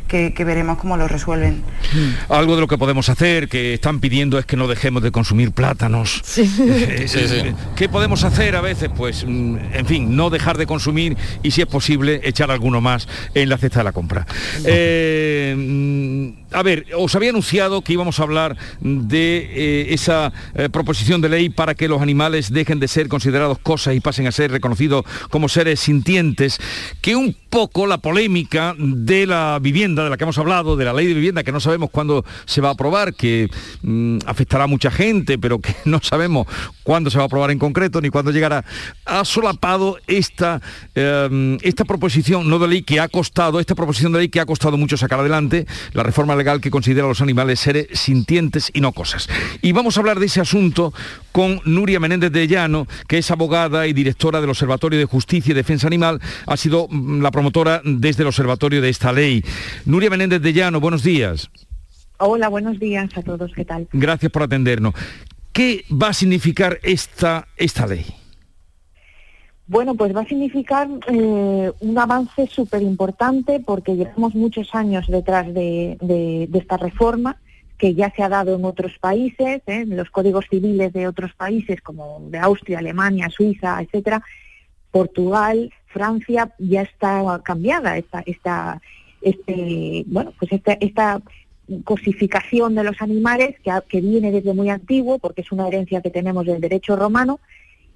[0.09, 1.63] que, que veremos cómo lo resuelven.
[2.27, 5.51] Algo de lo que podemos hacer, que están pidiendo es que no dejemos de consumir
[5.53, 6.21] plátanos.
[6.39, 7.35] Eh, Sí, sí.
[7.35, 8.89] eh, ¿Qué podemos hacer a veces?
[8.95, 13.07] Pues, mm, en fin, no dejar de consumir y si es posible echar alguno más
[13.35, 14.25] en la cesta de la compra.
[14.65, 20.69] Eh, mm, a ver, os había anunciado que íbamos a hablar de eh, esa eh,
[20.69, 24.31] proposición de ley para que los animales dejen de ser considerados cosas y pasen a
[24.31, 26.59] ser reconocidos como seres sintientes,
[27.01, 30.93] que un poco la polémica de la vivienda, de la que hemos hablado, de la
[30.93, 33.49] ley de vivienda, que no sabemos cuándo se va a aprobar, que
[33.81, 36.47] mm, afectará a mucha gente, pero que no sabemos
[36.83, 38.65] cuándo se va a aprobar en concreto ni cuándo llegará,
[39.05, 40.61] ha solapado esta,
[40.95, 44.45] eh, esta proposición no de ley que ha costado, esta proposición de ley que ha
[44.45, 48.81] costado mucho sacar adelante, la reforma legal que considera a los animales seres sintientes y
[48.81, 49.29] no cosas.
[49.61, 50.93] Y vamos a hablar de ese asunto
[51.31, 55.55] con Nuria Menéndez de Llano, que es abogada y directora del Observatorio de Justicia y
[55.55, 59.43] Defensa Animal, ha sido mm, la promotora desde el observatorio de esta ley.
[59.85, 61.49] Nuria Menéndez de Llano, buenos días.
[62.17, 63.87] Hola, buenos días a todos, ¿qué tal?
[63.93, 64.93] Gracias por atendernos.
[65.53, 68.05] ¿Qué va a significar esta, esta ley?
[69.69, 75.53] Bueno, pues va a significar eh, un avance súper importante porque llevamos muchos años detrás
[75.53, 77.37] de, esta reforma
[77.77, 79.81] que ya se ha dado en otros países, ¿eh?
[79.83, 84.23] en los códigos civiles de otros países como de Austria, Alemania, Suiza, etcétera.
[84.89, 88.81] Portugal, Francia ya está cambiada esta, esta,
[89.21, 91.21] este, bueno, pues esta,
[91.83, 93.55] cosificación de los animales
[93.87, 97.39] que viene desde muy antiguo porque es una herencia que tenemos del derecho romano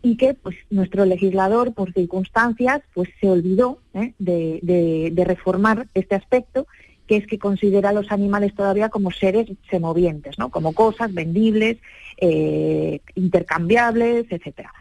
[0.04, 4.14] y que pues nuestro legislador por circunstancias pues se olvidó ¿eh?
[4.20, 6.68] de, de- reformar este aspecto
[7.08, 10.50] que es que considera a los animales todavía como seres semovientes, ¿no?
[10.50, 11.78] como cosas vendibles,
[12.18, 14.74] eh, intercambiables, etcétera.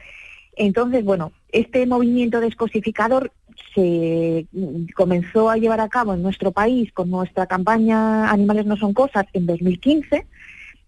[0.56, 3.32] Entonces, bueno, este movimiento descosificador
[3.74, 4.46] se
[4.94, 9.26] comenzó a llevar a cabo en nuestro país con nuestra campaña Animales no son cosas
[9.32, 10.26] en 2015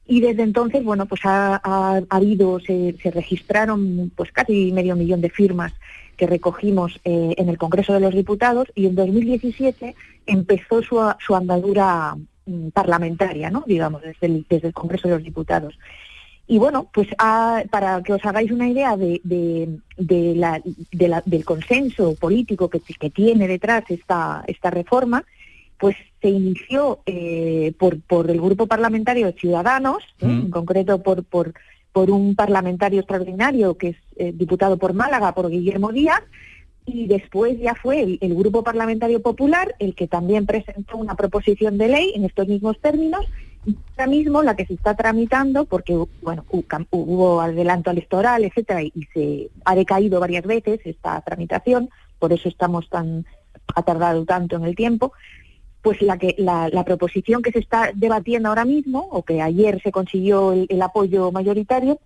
[0.07, 4.97] y desde entonces, bueno, pues ha, ha- ha habido, se, se registraron pues casi medio
[4.97, 5.73] millón de firmas
[6.17, 9.95] que recogimos eh, en el Congreso de los Diputados y en 2017
[10.27, 12.15] empezó su, a- su andadura
[12.47, 13.65] mm, parlamentaria, ¿no?
[13.67, 15.79] digamos, desde el, desde el Congreso de los Diputados.
[16.47, 20.63] Y bueno, pues ha- para que os hagáis una idea de, de- de la-
[21.25, 25.25] del consenso político que, que tiene detrás esta, esta reforma,
[25.79, 30.27] pues se inició eh, por, por el grupo parlamentario de Ciudadanos, ¿eh?
[30.27, 31.55] en concreto por, por,
[31.93, 36.23] por un parlamentario extraordinario que es eh, diputado por Málaga, por Guillermo Díaz,
[36.87, 41.79] y después ya fue el, el Grupo Parlamentario Popular el que también presentó una proposición
[41.79, 43.27] de ley en estos mismos términos,
[43.67, 46.45] y ahora mismo la que se está tramitando, porque bueno,
[46.91, 52.49] hubo adelanto electoral, etcétera, y, y se ha decaído varias veces esta tramitación, por eso
[52.49, 53.25] estamos tan,
[53.75, 55.13] ha tardado tanto en el tiempo,
[55.85, 59.93] pues la que la, proposición que se está debatiendo ahora mismo, o que ayer se
[59.93, 62.01] consiguió el, el apoyo mayoritario,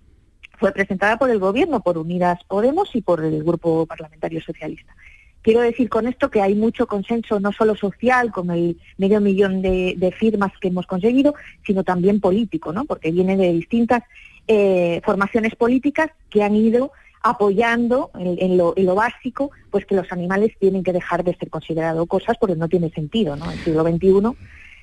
[0.58, 4.96] fue presentada por el Gobierno, por Unidas Podemos y por el Grupo Parlamentario Socialista.
[5.42, 9.62] Quiero decir con esto que hay mucho consenso, no solo social, con el medio millón
[9.62, 12.84] de, de firmas que hemos conseguido, sino también político, ¿no?
[12.84, 14.02] porque viene de distintas
[14.48, 16.90] eh, formaciones políticas que han ido
[17.30, 21.34] apoyando en, en lo, en lo básico, pues que los animales tienen que dejar de
[21.36, 23.44] ser considerados cosas porque no tiene sentido, ¿no?
[23.46, 24.36] En el siglo XXI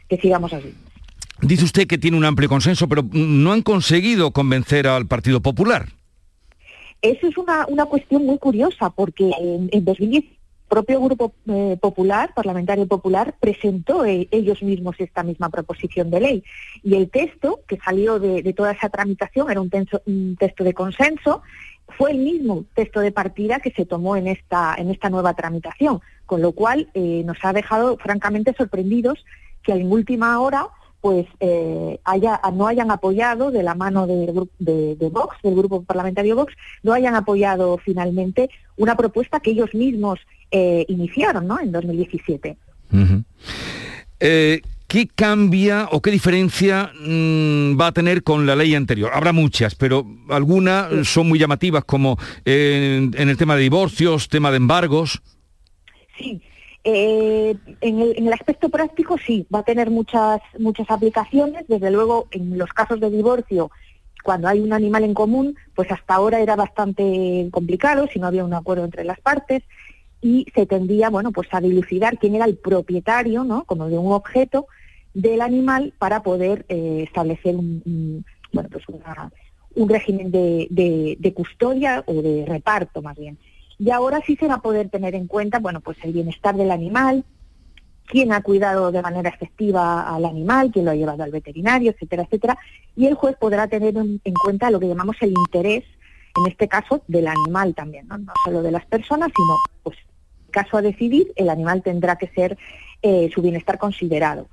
[0.09, 0.73] que sigamos así.
[1.41, 5.87] Dice usted que tiene un amplio consenso, pero no han conseguido convencer al Partido Popular.
[7.01, 11.77] Eso es una, una cuestión muy curiosa porque en, en 2010 el propio Grupo eh,
[11.79, 16.43] Popular, Parlamentario Popular, presentó eh, ellos mismos esta misma proposición de ley.
[16.83, 20.63] Y el texto que salió de, de toda esa tramitación era un, tenso- un texto
[20.63, 21.43] de consenso,
[21.97, 26.01] fue el mismo texto de partida que se tomó en esta, en esta nueva tramitación,
[26.25, 29.23] con lo cual eh, nos ha dejado francamente sorprendidos
[29.63, 30.67] que en última hora
[31.01, 35.83] pues eh, haya, no hayan apoyado de la mano gru- de, de Vox, del grupo
[35.83, 40.19] parlamentario Vox, no hayan apoyado finalmente una propuesta que ellos mismos
[40.49, 41.59] eh, iniciaron ¿no?
[41.59, 42.57] en 2017.
[42.91, 43.23] Ujú.
[44.19, 44.61] Eh,
[44.95, 49.11] ¿Qué cambia o qué diferencia mm, va a tener con la ley anterior?
[49.13, 54.29] Habrá muchas, pero algunas son muy llamativas, como eh, en, en el tema de divorcios,
[54.29, 55.21] tema de embargos.
[56.17, 56.41] Sí,
[56.85, 61.65] Eh, en, el, en el aspecto práctico sí, va a tener muchas, muchas aplicaciones.
[61.67, 63.71] Desde luego, en los casos de divorcio,
[64.23, 68.45] cuando hay un animal en común, pues hasta ahora era bastante complicado si no había
[68.45, 69.61] un acuerdo entre las partes
[70.21, 73.65] y se tendía, bueno, pues a dilucidar quién era el propietario, ¿no?
[73.65, 74.67] Como de un objeto
[75.15, 78.23] del animal para poder eh, establecer un,
[78.53, 79.31] bueno, pues una-
[79.75, 83.37] un régimen de, de- custodia o de reparto más bien.
[83.79, 86.71] Y ahora sí se va a poder tener en cuenta, bueno, pues el bienestar del
[86.71, 87.25] animal,
[88.05, 92.23] quién ha cuidado de manera efectiva al animal, quién lo ha llevado al veterinario, etcétera,
[92.23, 92.57] etcétera,
[92.95, 95.83] y el juez podrá tener en, en cuenta lo que llamamos el interés,
[96.39, 99.97] en este caso, del animal también, no, no solo de las personas, sino, pues,
[100.51, 102.57] caso a decidir, el animal tendrá que ser
[103.01, 104.47] eh, su bienestar considerado.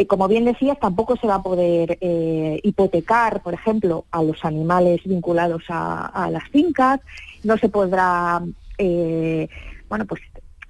[0.00, 4.42] Eh, como bien decías, tampoco se va a poder eh, hipotecar, por ejemplo, a los
[4.46, 7.00] animales vinculados a, a las fincas,
[7.44, 8.40] no se podrá,
[8.78, 9.46] eh,
[9.90, 10.22] bueno, pues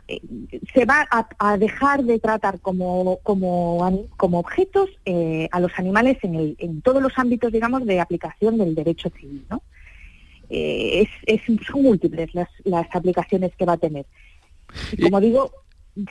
[0.08, 0.20] eh,
[0.74, 6.18] se va a, a dejar de tratar como, como, como objetos eh, a los animales
[6.22, 9.62] en, el- en todos los ámbitos, digamos, de aplicación del derecho civil, ¿no?
[10.48, 14.06] Es, es- son múltiples las, las aplicaciones que va a tener.
[14.90, 15.52] Y como digo,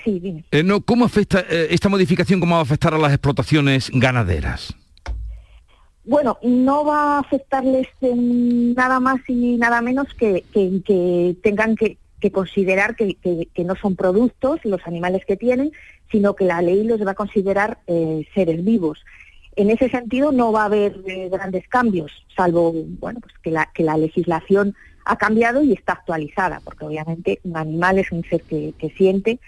[0.03, 0.43] sí, dime.
[0.51, 4.73] Eh, no, ¿Cómo afecta eh, esta modificación, cómo va a afectar a las explotaciones ganaderas?
[6.05, 11.97] Bueno, no va a afectarles nada más y nada menos que, que- que tengan que,
[12.19, 13.17] que considerar que,
[13.63, 15.71] no son productos los animales que tienen,
[16.11, 18.99] sino que la ley los va a considerar eh, seres vivos.
[19.55, 23.83] En ese sentido no va a haber grandes cambios, salvo bueno, pues que, la, que
[23.83, 28.93] la legislación ha cambiado y está actualizada, porque obviamente un animal es un ser que
[28.97, 29.39] siente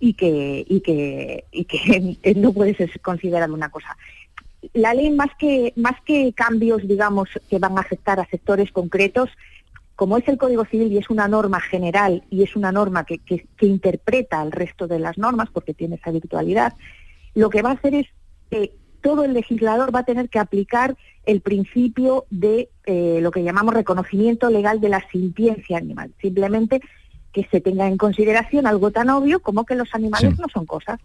[0.00, 3.96] y que, y que, y que no puede ser considerado una cosa
[4.74, 9.30] la ley más que más que cambios digamos que van a afectar a sectores concretos
[9.94, 13.18] como es el Código Civil y es una norma general y es una norma que,
[13.18, 16.74] que- que interpreta al resto de las normas porque tiene esa virtualidad,
[17.34, 18.06] lo que va a hacer es
[18.50, 23.42] que todo el legislador va a tener que aplicar el principio de eh, lo que
[23.44, 26.12] llamamos reconocimiento legal de la sintiencia animal.
[26.20, 26.80] Simplemente
[27.42, 30.40] que se tenga en consideración algo tan obvio como que los animales Sí.
[30.40, 30.98] no son cosas.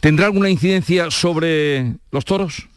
[0.00, 2.68] ¿Tendrá alguna incidencia sobre los toros?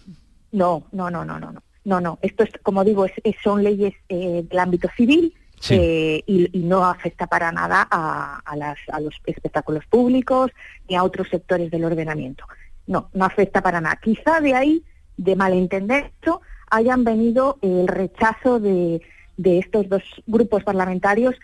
[0.52, 1.62] No, no, no, no, no, no.
[1.84, 2.18] No, no.
[2.22, 5.76] Esto es, como digo, es- es- son leyes eh, del ámbito civil Sí.
[5.80, 10.52] eh, y, y no afecta para nada a, a las- a los espectáculos públicos
[10.90, 12.46] ni a otros sectores del ordenamiento.
[12.88, 14.00] No, no afecta para nada.
[14.02, 14.84] Quizá de ahí,
[15.18, 19.02] de malentender esto, hayan venido el rechazo de,
[19.38, 21.36] de estos dos grupos parlamentarios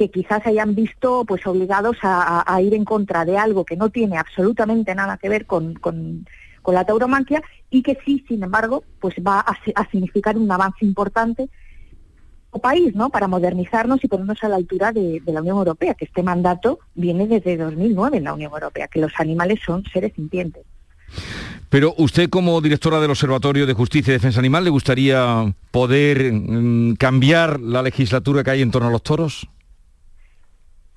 [0.00, 4.16] que quizás hayan visto pues obligados a, ir en contra de algo que no tiene
[4.16, 6.24] absolutamente nada que ver con, con-
[6.72, 10.86] la tauromaquia y que sí, sin embargo, pues va a, si- a significar un avance
[10.86, 11.50] importante
[12.48, 13.10] como país, ¿no?
[13.10, 16.78] Para modernizarnos y ponernos a la altura de, de la Unión Europea, que este mandato
[16.94, 20.64] viene desde 2009 en la Unión Europea, que los animales son seres sintientes.
[21.68, 26.94] Pero usted como directora del Observatorio de Justicia y Defensa Animal, ¿le gustaría poder mm,
[26.94, 29.46] cambiar la legislatura que hay en torno a los toros?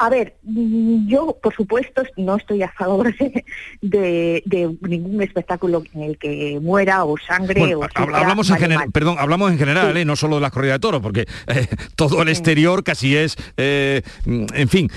[0.05, 3.45] A ver, yo, por supuesto, no estoy a favor de,
[3.81, 7.83] de- de ningún espectáculo en el que muera o sangre Bueno, o
[8.15, 11.01] hablamos en general, perdón, hablamos en general, eh, no solo de las corridas de toros,
[11.01, 14.89] porque eh, todo el exterior casi es, eh, mm, en fin,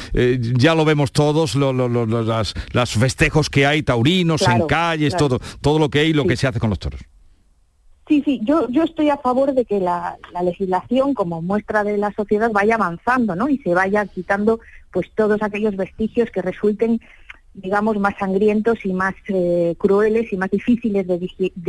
[0.56, 4.66] ya lo vemos todos, lo- lo- lo- lo- las, las festejos que hay taurinos en
[4.66, 5.28] calles, claro.
[5.38, 7.00] todo, todo lo que hay y lo que se hace con los toros.
[8.08, 11.98] Sí, sí, yo, yo estoy a favor de que la, la legislación como muestra de
[11.98, 13.48] la sociedad vaya avanzando, ¿no?
[13.48, 14.60] Y se vaya quitando
[14.92, 17.00] pues todos aquellos vestigios que resulten,
[17.52, 21.18] digamos, más sangrientos y más eh, crueles y más difíciles de,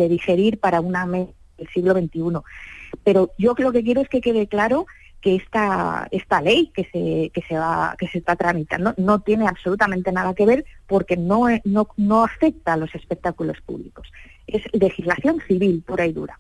[0.08, 1.28] digerir para una del
[1.74, 2.22] siglo XXI.
[3.04, 4.86] Pero yo lo que quiero es que quede claro
[5.22, 9.48] que esta, esta ley que se, que se va, que se está tramitando no tiene
[9.48, 14.08] absolutamente nada que ver porque no, no, no afecta a los espectáculos públicos.
[14.48, 16.40] Es legislación civil pura y dura.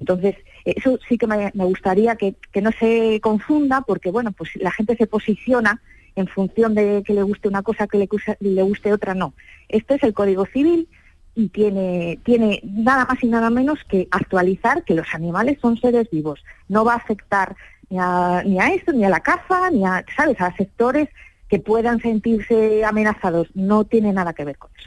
[0.00, 4.50] Entonces, eso sí que me, me gustaría que, que no se confunda porque, bueno, pues
[4.56, 5.80] la gente se posiciona
[6.14, 9.34] en función de que le guste una cosa, que le, guste- le guste otra, no.
[9.68, 10.88] Esto es el Código Civil
[11.34, 16.08] y tiene, tiene nada más y nada menos que actualizar que los animales son seres
[16.10, 16.42] vivos.
[16.68, 17.54] No va a afectar
[17.90, 21.08] ni a, ni a esto, ni a la caza, ni a, ¿sabes?, a sectores
[21.48, 23.48] que puedan sentirse amenazados.
[23.54, 24.86] No tiene nada que ver con eso.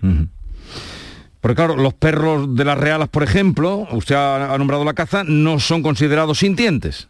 [1.42, 5.24] Porque claro, los perros de las realas, por ejemplo, usted ha, ha nombrado la caza,
[5.26, 7.08] no son considerados sintientes.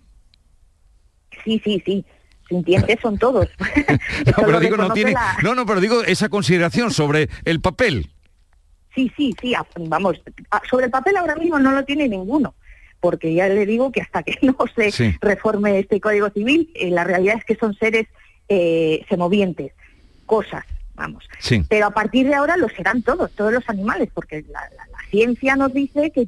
[1.44, 2.06] Sí, sí, sí.
[2.48, 3.48] Sintientes son todos.
[4.38, 5.12] No, pero digo, no tiene.
[5.14, 8.10] la- No, no, pero digo esa consideración sobre el papel.
[8.96, 9.54] Sí, sí, sí,
[9.88, 10.20] vamos,
[10.70, 12.56] sobre el papel ahora mismo no lo tiene ninguno,
[13.00, 15.16] porque ya le digo que hasta que no se Sí.
[15.22, 18.08] reforme este Código Civil, eh, la realidad es que son seres
[18.50, 19.74] eh, semovientes,
[20.26, 20.66] cosas,
[21.00, 21.28] vamos.
[21.40, 21.64] Sí.
[21.68, 25.00] Pero a partir de ahora lo serán todos, todos los animales, porque la, la- la
[25.10, 26.28] ciencia nos dice que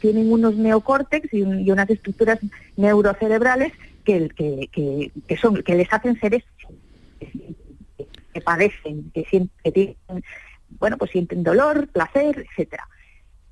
[0.00, 2.38] tienen unos neocórtex y, un- y unas estructuras
[2.76, 3.72] neurocerebrales
[4.04, 6.44] que, que, que- que son, que les hacen seres
[8.32, 9.96] que padecen, que, sien- que tienen,
[10.78, 12.86] bueno, pues sienten dolor, placer, etcétera.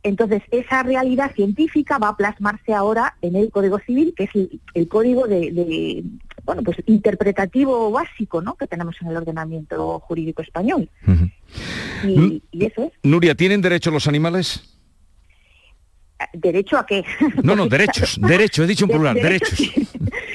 [0.04, 4.60] Entonces, esa realidad científica va a plasmarse ahora en el Código Civil, que es el,
[4.74, 6.04] el código de, de,
[6.48, 8.54] bueno, pues interpretativo básico, ¿no?
[8.54, 10.88] que tenemos en el ordenamiento jurídico español.
[12.02, 12.92] Y, y eso es.
[13.02, 14.62] Nuria, ¿tienen derecho los animales?
[16.32, 17.04] ¿Derecho a qué?
[17.42, 19.88] No, no, derechos, derechos, he dicho en plural, derechos, derechos.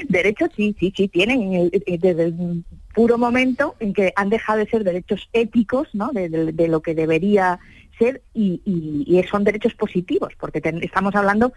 [0.08, 4.30] derechos sí, sí, sí, tienen en el- eh, desde el puro momento en que han
[4.30, 6.12] dejado de ser derechos éticos, ¿no?
[6.12, 7.60] De, de- de lo que debería
[7.98, 11.54] ser y, y- y son derechos positivos, porque ten- estamos hablando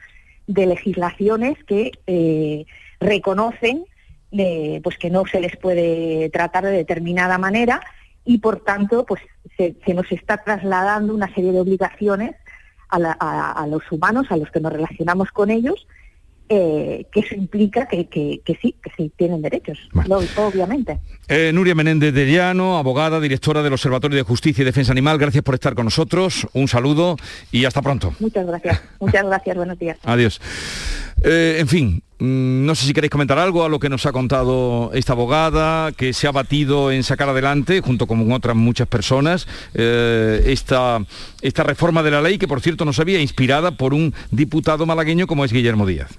[0.47, 2.65] de legislaciones que eh,
[3.01, 3.85] reconocen
[4.83, 7.81] pues que no se les puede tratar de determinada manera
[8.25, 9.21] y por tanto pues
[9.57, 12.35] se, se nos está trasladando una serie de obligaciones
[12.89, 15.87] a, la- a- a los humanos, a los que nos relacionamos con ellos,
[16.49, 21.01] eh, que eso implica que, que- que sí, que sí tienen derechos, lo- obviamente.
[21.29, 25.43] Eh, Nuria Menéndez de Llano, abogada, directora del Observatorio de Justicia y Defensa Animal, gracias
[25.43, 27.17] por estar con nosotros, un saludo
[27.51, 28.15] y hasta pronto.
[28.21, 29.99] Muchas gracias, muchas gracias, buenos días.
[30.05, 30.41] Adiós.
[31.25, 34.91] Eh, en fin, no sé si queréis comentar algo a lo que nos ha contado
[34.95, 40.43] esta abogada, que se ha batido en sacar adelante, junto con otras muchas personas, eh,
[40.47, 40.99] esta,
[41.43, 45.27] esta reforma de la ley, que por cierto no sabía, inspirada por un diputado malagueño
[45.27, 46.11] como es Guillermo Díaz.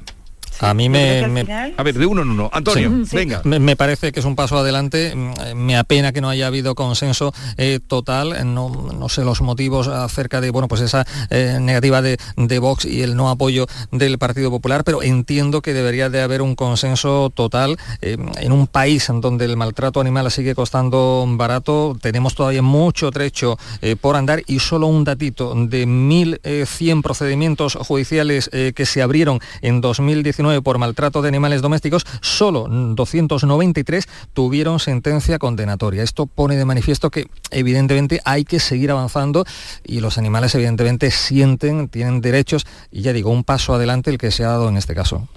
[0.60, 2.50] A mí me, me- A ver, de uno en uno.
[2.54, 3.16] Antonio, Sí.
[3.16, 3.42] venga.
[3.44, 5.14] Me, me parece que es un paso adelante.
[5.16, 8.54] Mm, Me apena que no haya habido consenso eh, total.
[8.54, 12.86] No, no sé los motivos acerca de bueno pues esa eh, negativa de, de Vox
[12.86, 17.32] y el no apoyo del Partido Popular, pero entiendo que debería de haber un consenso
[17.34, 21.98] total eh, en un país en donde el maltrato animal sigue costando barato.
[22.02, 28.50] Tenemos todavía mucho trecho eh, por andar y solo un datito de 1.100 procedimientos judiciales
[28.54, 35.40] eh, que se abrieron en 2019 por maltrato de animales domésticos, solo 293 tuvieron sentencia
[35.40, 36.04] condenatoria.
[36.04, 39.46] Esto pone de manifiesto que evidentemente hay que seguir avanzando
[39.84, 44.32] y los animales evidentemente sienten, tienen derechos y ya digo, un paso adelante el que
[44.32, 45.28] se ha dado en este caso.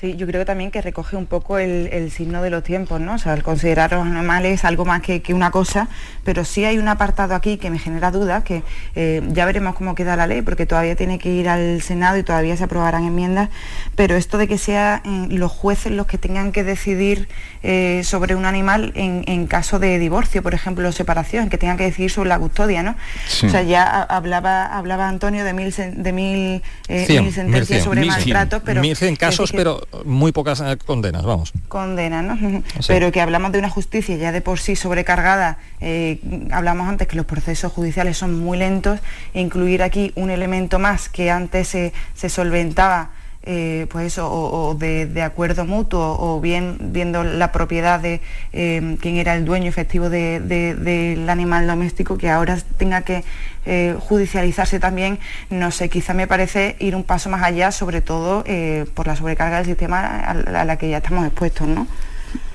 [0.00, 3.14] Sí, yo creo también que recoge un poco el, el signo de los tiempos, ¿no?
[3.14, 5.88] O sea, el considerar a los animales algo más que, que una cosa,
[6.22, 8.62] pero sí hay un apartado aquí que me genera dudas, que
[8.94, 12.22] eh, ya veremos cómo queda la ley, porque todavía tiene que ir al Senado y
[12.22, 13.48] todavía se aprobarán enmiendas,
[13.96, 17.28] pero esto de que sean los jueces los que tengan que decidir
[17.64, 21.76] eh, sobre un animal en, en caso de divorcio, por ejemplo, o separación, que tengan
[21.76, 22.94] que decidir sobre la custodia, ¿no?
[23.26, 23.46] Sí.
[23.46, 27.82] O sea, ya hablaba, hablaba Antonio de mil, de mil, eh, Cien, mil sentencias 1100,
[27.82, 28.80] sobre 1100, maltrato, pero...
[28.80, 31.52] 1100 casos, pero muy pocas eh, condenas, vamos.
[31.68, 32.62] condena, ¿no?
[32.86, 36.20] Pero que hablamos de una justicia ya de por sí sobrecargada, eh,
[36.50, 39.00] hablamos antes que los procesos judiciales son muy lentos,
[39.34, 43.10] e incluir aquí un elemento más que antes se, se solventaba.
[43.44, 48.20] Eh, pues eso, o, de, de acuerdo mutuo, o bien viendo la propiedad de
[48.52, 53.24] eh, quién era el dueño efectivo de- de- del animal doméstico, que ahora tenga que
[53.64, 55.18] eh, judicializarse también,
[55.50, 59.16] no sé, quizá me parece ir un paso más allá, sobre todo eh, por la
[59.16, 61.86] sobrecarga del sistema a, a la que ya estamos expuestos, ¿no?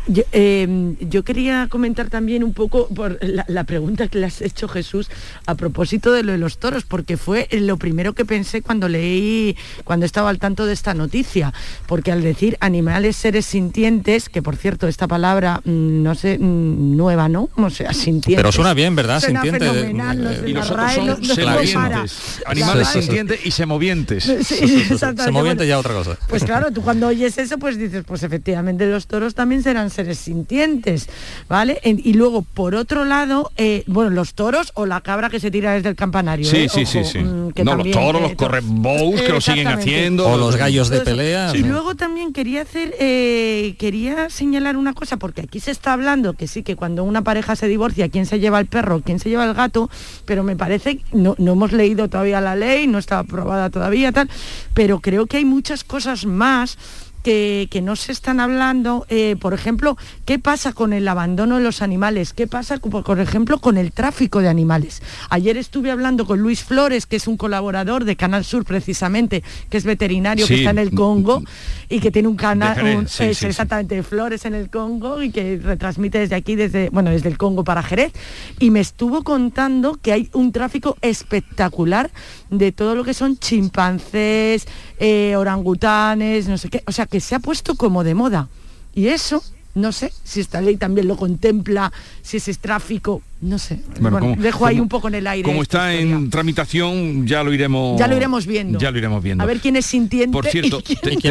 [0.08, 4.42] Yo, eh, yo quería comentar también un poco por la, la pregunta que le has
[4.42, 5.10] hecho Jesús
[5.46, 9.56] a propósito de lo de los toros, porque fue lo primero que pensé cuando leí,
[9.86, 11.54] cuando estaba al tanto de esta noticia,
[11.88, 16.98] porque al decir animales seres sintientes, que por cierto esta palabra mm, no sé, mm,
[16.98, 17.50] nueva, ¿no?
[17.56, 18.36] O sea, sintientes.
[18.36, 19.22] Pero suena bien, ¿verdad?
[19.22, 19.70] Suena Sintiente.
[19.70, 21.74] fenomenal, no sé, Y la los RAE otros no- son no se semovientes.
[21.74, 22.06] compara.
[22.48, 24.24] Animales sintientes y semovientes.
[24.24, 24.56] Sí,
[24.92, 25.24] exactamente.
[25.24, 26.18] Se moviente Bueno, ya otra cosa.
[26.28, 30.18] Pues claro, tú cuando oyes eso, pues dices, pues efectivamente los toros también serán seres
[30.20, 31.10] sintientes,
[31.48, 31.80] ¿vale?
[31.84, 35.52] En- y luego, por otro lado, eh, bueno, los toros o la cabra que se
[35.52, 36.46] tira desde el campanario.
[36.46, 36.70] Sí, ¿eh?
[36.70, 37.20] sí, sí, Ojo, sí.
[37.20, 40.28] mm, que No, los también, toros, eh, los correbous que lo siguen haciendo.
[40.28, 41.52] O los gallos de pelea.
[41.54, 41.64] Y sí.
[41.64, 46.48] luego también quería hacer, eh, quería señalar una cosa, porque aquí se está hablando que
[46.48, 49.46] sí, que cuando una pareja se divorcia, quién se lleva el perro, quién se lleva
[49.46, 49.90] el gato,
[50.26, 54.30] pero me parece, no, no hemos leído todavía la ley, no está aprobada todavía, tal,
[54.74, 56.78] pero creo que hay muchas cosas más
[57.24, 61.64] que, que no se están hablando, eh, por ejemplo, ¿qué pasa con el abandono de
[61.64, 62.34] los animales?
[62.34, 65.02] ¿Qué pasa, por ejemplo, con el tráfico de animales?
[65.30, 69.78] Ayer estuve hablando con Luis Flores, que es un colaborador de Canal Sur precisamente, que
[69.78, 71.42] es veterinario, que está en el Congo
[71.90, 73.46] y que tiene un canal, sí, es sí, sí.
[73.48, 77.38] exactamente de Flores en el Congo y que retransmite desde aquí, desde, bueno, desde el
[77.38, 78.12] Congo para Jerez.
[78.60, 82.12] Y me estuvo contando que hay un tráfico espectacular
[82.50, 84.68] de todo lo que son chimpancés,
[85.00, 86.84] eh, orangutanes, no sé qué.
[86.88, 88.50] O sea, que se ha puesto como de moda.
[88.94, 89.44] Y eso
[89.76, 91.92] no sé si esta ley también lo contempla,
[92.22, 93.80] si ese es tráfico, no sé.
[94.00, 95.48] Bueno, dejo ahí un poco en el aire.
[95.48, 98.00] Como está en tramitación, ya lo iremos.
[98.00, 98.78] Ya lo iremos viendo.
[98.78, 99.44] Ya lo iremos viendo.
[99.44, 100.32] A ver quién es sintiente.
[100.32, 100.84] Por cierto,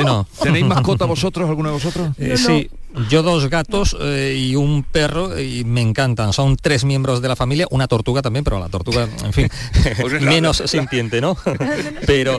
[0.04, 0.26] no?
[0.42, 2.10] ¿tenéis mascota vosotros, alguno de vosotros?
[2.18, 2.68] Eh, sí,
[3.08, 6.32] yo dos gatos eh, y un perro y me encantan.
[6.32, 9.48] Son tres miembros de la familia, una tortuga también, pero la tortuga, en fin,
[10.00, 11.36] pues menos sintiente, ¿no?
[12.06, 12.38] pero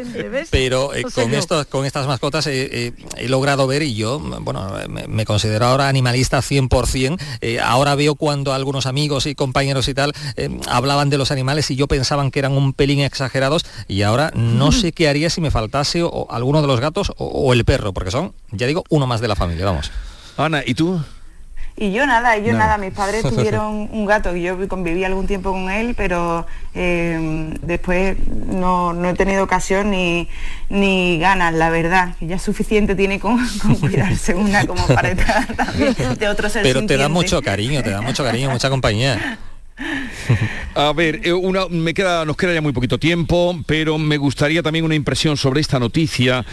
[0.50, 2.94] pero eh, con, estos, con estas mascotas he
[3.28, 4.74] logrado ver y yo, bueno,
[5.08, 7.20] me, considero ahora animalista 100%.
[7.62, 10.14] ahora veo cuando algunos amigos y compañeros y tal
[10.68, 14.72] hablaban de los animales y yo pensaban que eran un pelín exagerados y ahora no
[14.72, 18.12] sé qué haría si me faltase o, alguno de los gatos o el perro, porque
[18.12, 19.92] son, ya digo, uno más de la familia, vamos.
[20.38, 21.02] Ana, ¿y tú?
[21.76, 22.78] Y yo nada, yo nada.
[22.78, 28.18] Mis padres tuvieron un gato y yo conviví algún tiempo con él, pero eh, después
[28.28, 30.28] no, he tenido ocasión ni,
[30.70, 32.16] ni ganas, la verdad.
[32.22, 33.40] Ya suficiente tiene con,
[33.80, 37.90] cuidarse una como para estar también de otro ser Pero te da mucho cariño, te
[37.90, 39.40] da mucho cariño, mucha compañía.
[40.76, 44.62] A ver, eh, una, me queda, nos queda ya muy poquito tiempo, pero me gustaría
[44.62, 46.46] también una impresión sobre esta noticia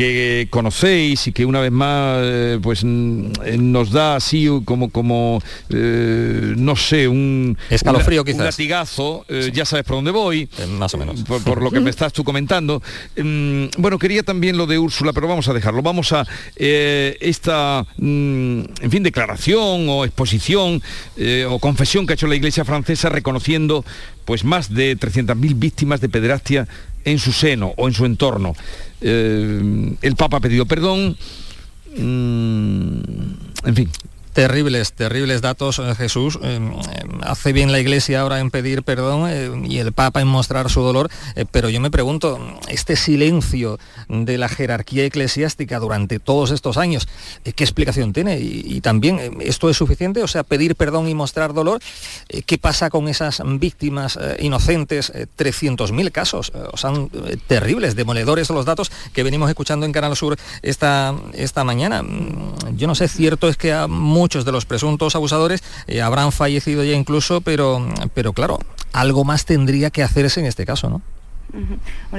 [0.00, 6.54] que conocéis y que una vez más eh, pues nos da así como como eh,
[6.56, 10.48] no sé un escalofrío un, latigazo eh, ya sabes por dónde voy
[10.78, 11.22] más o menos.
[11.24, 12.82] por, lo que me estás tú comentando.
[13.18, 15.82] Mm, bueno quería también lo de Úrsula pero vamos a dejarlo.
[15.82, 16.26] Vamos a
[16.56, 20.82] esta mm, en fin declaración o exposición
[21.50, 23.84] o confesión que ha hecho la Iglesia francesa reconociendo
[24.24, 26.68] pues más de 300.000 víctimas de pederastia
[27.04, 28.54] en su seno o en su entorno.
[29.00, 31.16] Eh, el Papa ha pedido perdón.
[31.96, 33.00] Mm,
[33.64, 33.90] en fin,
[34.32, 36.38] Terribles, terribles datos, eh, Jesús.
[36.42, 36.60] Eh,
[37.22, 40.82] hace bien la Iglesia ahora en pedir perdón eh, y el Papa en mostrar su
[40.82, 41.10] dolor,
[41.50, 43.78] pero yo me pregunto, este silencio
[44.08, 47.08] de la jerarquía eclesiástica durante todos estos años,
[47.42, 48.38] ¿qué explicación tiene?
[48.38, 50.22] Y, también, ¿esto es suficiente?
[50.22, 51.80] O sea, pedir perdón y mostrar dolor,
[52.46, 55.12] ¿qué pasa con esas víctimas inocentes?
[55.12, 57.10] 300.000 casos, son
[57.46, 62.02] terribles, demoledores los datos que venimos escuchando en Canal Sur esta, esta mañana.
[62.02, 63.86] Mm, yo no sé, cierto es que a
[64.20, 68.58] muchos de los presuntos abusadores eh, habrán fallecido ya incluso, pero, pero claro,
[68.92, 71.00] algo más tendría que hacerse en este caso, ¿no?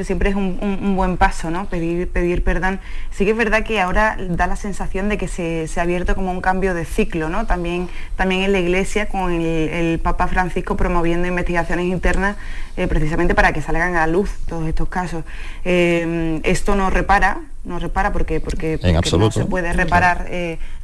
[0.04, 1.66] Siempre es un, buen paso, ¿no?
[1.66, 2.80] Pedir, pedir perdón.
[3.12, 6.32] Sí que es verdad que ahora da la sensación de que se, ha abierto como
[6.32, 7.46] un cambio de ciclo, ¿no?
[7.46, 12.36] También, también en la Iglesia, con el, Papa Francisco promoviendo investigaciones internas
[12.78, 15.24] eh, precisamente para que salgan a la luz todos estos casos.
[15.66, 18.80] Eh, esto no repara, no repara porque, porque,
[19.18, 20.28] no se puede reparar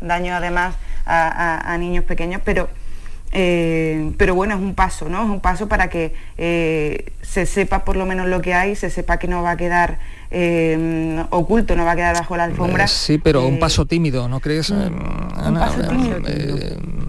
[0.01, 0.75] daño además
[1.07, 2.69] a, niños pequeños, pero,
[3.32, 5.23] eh, pero bueno, es un paso, ¿no?
[5.23, 8.89] Es un paso para que eh, se sepa por lo menos lo que hay, se
[8.89, 9.99] sepa que no va a quedar
[10.32, 12.88] eh, oculto, no va a quedar bajo la alfombra.
[12.88, 14.71] sí, pero un paso tímido, ¿no crees?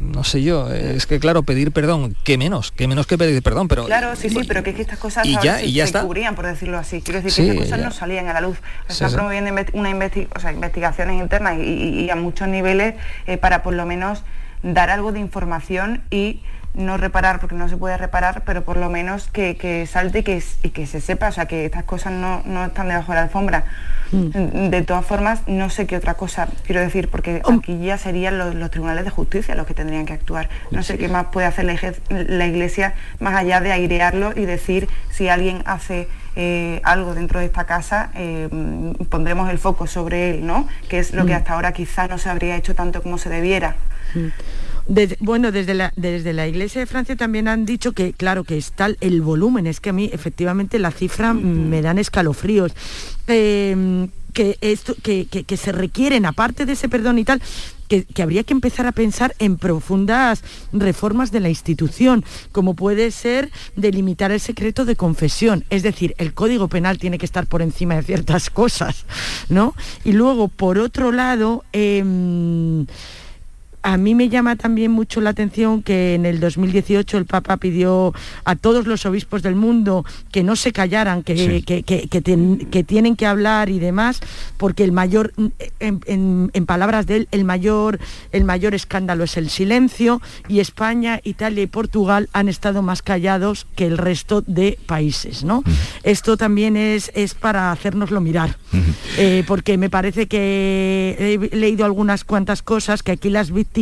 [0.09, 2.73] no sé yo, es que claro, pedir perdón, ¿qué menos?
[2.73, 3.69] ¿Qué menos que pedir perdón?
[3.69, 6.01] Pero, claro, sí, sí, pero que, es que estas cosas y ya, y ya se
[6.01, 7.01] cubrían, por decirlo así.
[7.01, 8.59] Quiero decir que estas cosas no salían a la luz.
[8.89, 12.97] Están promoviendo una investigaciones internas y, a muchos niveles
[13.41, 14.25] para por lo menos
[14.63, 16.43] dar algo de información y
[16.79, 20.43] no reparar porque no se puede reparar, pero por lo menos que, salte y que,
[20.63, 23.65] y que, se sepa, o sea, que estas cosas no, están debajo de la alfombra.
[24.13, 24.71] Mm.
[24.71, 28.71] De todas formas, no sé qué otra cosa quiero decir, porque aquí ya serían los,
[28.71, 30.49] tribunales de justicia los que tendrían que actuar.
[30.71, 31.65] No sé qué más puede hacer
[32.09, 37.47] la, Iglesia más allá de airearlo y decir si alguien hace eh, algo dentro de
[37.47, 38.49] esta casa, eh,
[39.11, 40.69] pondremos el foco sobre él, ¿no?
[40.89, 41.37] Que es lo que mm.
[41.37, 43.77] hasta ahora quizá no se habría hecho tanto como se debiera.
[44.15, 44.29] Mm
[45.21, 48.91] bueno, desde la, desde la Iglesia de Francia también han dicho que, claro, que está
[49.01, 52.73] el volumen, es que a mí efectivamente la cifra me dan escalofríos.
[53.27, 57.43] Em, que, esto, que, que, se requieren, aparte de ese perdón y tal,
[57.89, 63.51] que, habría que empezar a pensar en profundas reformas de la institución, como puede ser
[63.75, 65.65] delimitar el secreto de confesión.
[65.71, 69.07] Es decir, el Código Penal tiene que estar por encima de ciertas cosas,
[69.49, 69.75] ¿no?
[70.05, 72.87] Y luego, por otro lado, em,
[73.89, 78.13] a mí me llama también mucho la atención que en el 2018 el Papa pidió
[78.45, 83.71] a todos los obispos del mundo que no se callaran, que, que, tienen que hablar
[83.71, 84.21] y demás,
[84.59, 85.33] porque el mayor,
[85.81, 87.99] en, palabras de él, el mayor,
[88.31, 93.67] el mayor escándalo es el silencio y España, Italia y Portugal han estado más callados
[93.75, 95.45] que el resto de países.
[95.45, 95.65] ¿no?
[96.03, 98.59] Esto también es, es para hacérnoslo mirar,
[99.17, 101.17] eh, porque me parece que
[101.51, 103.78] he leído algunas cuantas cosas que aquí las víctimas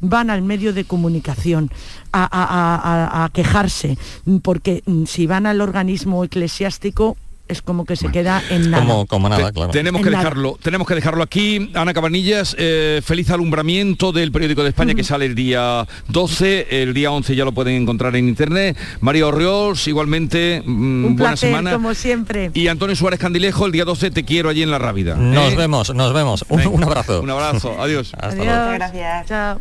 [0.00, 1.70] van al medio de comunicación
[2.12, 3.98] a, quejarse,
[4.42, 7.16] porque si van al organismo eclesiástico
[7.52, 8.82] es como que se queda en nada.
[8.84, 9.70] Como, como nada, Te- claro.
[9.70, 10.24] Tenemos En que nada.
[10.24, 11.70] dejarlo, tenemos que dejarlo aquí.
[11.74, 16.92] Ana Cabanillas, eh, feliz alumbramiento del periódico de España que sale el día 12, el
[16.94, 18.76] día 11 ya lo pueden encontrar en internet.
[19.00, 21.72] María Orriols, igualmente, mm, Un buena placer, semana.
[21.72, 22.50] como siempre.
[22.54, 25.14] Y Antonio Suárez Candilejo, el día 12 te quiero allí en la Rábida.
[25.16, 25.56] Nos ¿eh?
[25.56, 26.44] vemos, nos vemos.
[26.48, 27.20] Un abrazo.
[27.22, 28.12] Un abrazo, adiós.
[28.18, 28.72] Hasta luego.
[28.74, 29.26] Gracias.
[29.28, 29.58] Chao.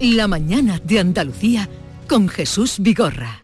[0.00, 1.68] La mañana de Andalucía
[2.08, 3.43] con Jesús Vigorra.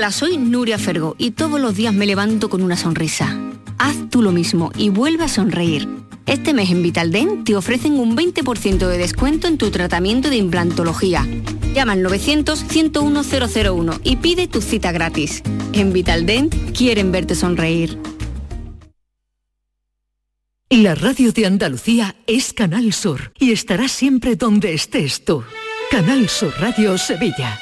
[0.00, 3.38] Hola, soy Nuria Fergo y todos los días me levanto con una sonrisa.
[3.76, 5.86] Haz tú lo mismo y vuelve a sonreír.
[6.24, 11.28] Este mes en Vitaldent te ofrecen un 20% de descuento en tu tratamiento de implantología.
[11.74, 15.42] Llama al 900-101-001 y pide tu cita gratis.
[15.74, 17.98] En Vitaldent quieren verte sonreír.
[20.70, 25.44] La radio de Andalucía es Canal Sur y estará siempre donde estés tú.
[25.90, 27.60] Canal Sur Radio Sevilla.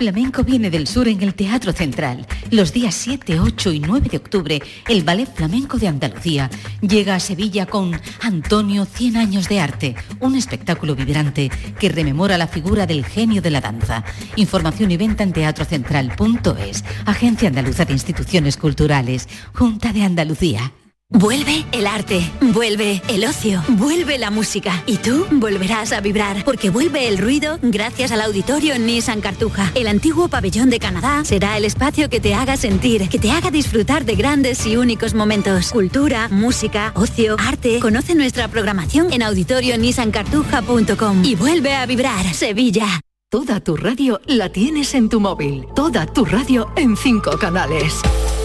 [0.00, 2.26] Flamenco viene del sur en el Teatro Central.
[2.50, 6.48] Los días 7, 8 y 9 de octubre, el Ballet Flamenco de Andalucía
[6.80, 12.48] llega a Sevilla con Antonio 100 años de arte, un espectáculo vibrante que rememora la
[12.48, 14.02] figura del genio de la danza.
[14.36, 20.72] Información y venta en teatrocentral.es, Agencia Andaluza de Instituciones Culturales, Junta de Andalucía.
[21.12, 26.70] Vuelve el arte, vuelve el ocio, vuelve la música y tú volverás a vibrar porque
[26.70, 29.72] vuelve el ruido gracias al auditorio Nissan Cartuja.
[29.74, 33.50] El antiguo pabellón de Canadá será el espacio que te haga sentir, que te haga
[33.50, 35.72] disfrutar de grandes y únicos momentos.
[35.72, 37.80] Cultura, música, ocio, arte.
[37.80, 42.86] Conoce nuestra programación en auditorionissancartuja.com y vuelve a vibrar Sevilla.
[43.28, 45.66] Toda tu radio la tienes en tu móvil.
[45.74, 48.00] Toda tu radio en cinco canales.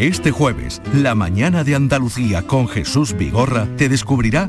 [0.00, 4.48] Este jueves, la mañana de Andalucía con Jesús Vigorra te descubrirá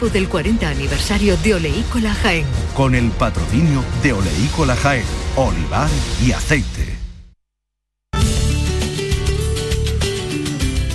[0.09, 2.45] del 40 aniversario de Oleícola Jaén.
[2.73, 5.89] Con el patrocinio de Oleícola Jaén, olivar
[6.25, 6.97] y aceite.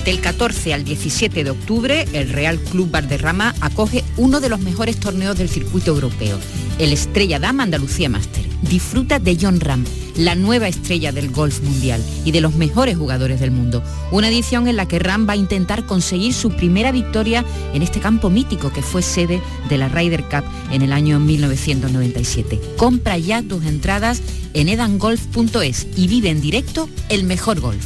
[0.05, 4.99] Del 14 al 17 de octubre, el Real Club Valderrama acoge uno de los mejores
[5.01, 6.39] torneos del circuito europeo,
[6.79, 8.46] el Estrella Dama Andalucía Master.
[8.63, 9.85] Disfruta de John Ram,
[10.17, 13.83] la nueva estrella del golf mundial y de los mejores jugadores del mundo.
[14.11, 17.45] Una edición en la que Ram va a intentar conseguir su primera victoria
[17.75, 22.61] en este campo mítico que fue sede de la Ryder Cup en el año 1997.
[22.77, 24.23] Compra ya tus entradas
[24.55, 27.85] en edangolf.es y vive en directo el mejor golf.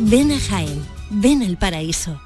[0.00, 2.25] Ven a Jaén, ven al paraíso.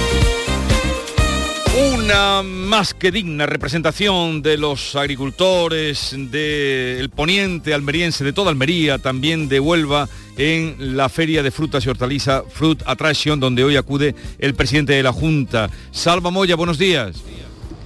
[1.73, 9.47] Una más que digna representación de los agricultores del poniente almeriense, de toda Almería, también
[9.47, 14.53] de Huelva, en la Feria de Frutas y Hortalizas Fruit Attraction, donde hoy acude el
[14.53, 15.69] presidente de la Junta.
[15.91, 17.15] Salva Moya, buenos días.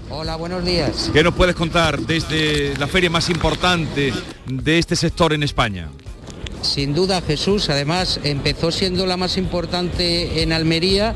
[0.10, 1.12] Hola, buenos días.
[1.14, 4.12] ¿Qué nos puedes contar desde la feria más importante
[4.48, 5.90] de este sector en España?
[6.64, 11.14] Sin duda, Jesús, además empezó siendo la más importante en Almería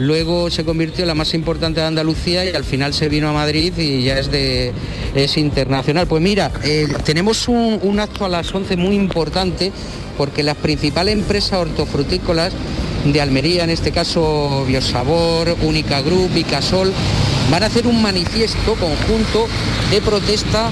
[0.00, 3.32] luego se convirtió en la más importante de Andalucía y al final se vino a
[3.32, 4.72] Madrid y ya es de
[5.14, 6.06] es internacional.
[6.06, 9.72] Pues mira, eh, tenemos un, acto a las 11 muy importante
[10.16, 12.52] porque las principales empresas hortofrutícolas
[13.04, 16.92] de Almería, en este caso Biosabor, Única Group y Casol,
[17.50, 19.48] van a hacer un manifiesto conjunto
[19.90, 20.70] de protesta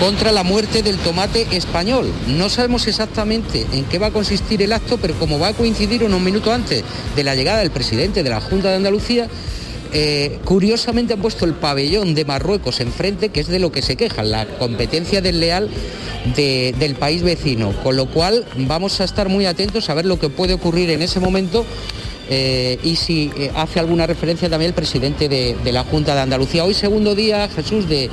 [0.00, 2.10] contra la muerte del tomate español.
[2.26, 6.02] No sabemos exactamente en qué va a consistir el acto, pero como va a coincidir
[6.02, 6.82] unos minutos antes
[7.14, 9.28] de la llegada del presidente de la Junta de Andalucía,
[9.92, 13.96] eh, curiosamente han puesto el pabellón de Marruecos enfrente, que es de lo que se
[13.96, 15.68] quejan, la competencia desleal
[16.34, 17.72] del país vecino.
[17.82, 21.02] Con lo cual vamos a estar muy atentos a ver lo que puede ocurrir en
[21.02, 21.66] ese momento
[22.30, 26.22] eh, y si eh, hace alguna referencia también el presidente de, de, la Junta de
[26.22, 26.64] Andalucía.
[26.64, 28.08] Hoy segundo día, Jesús, de,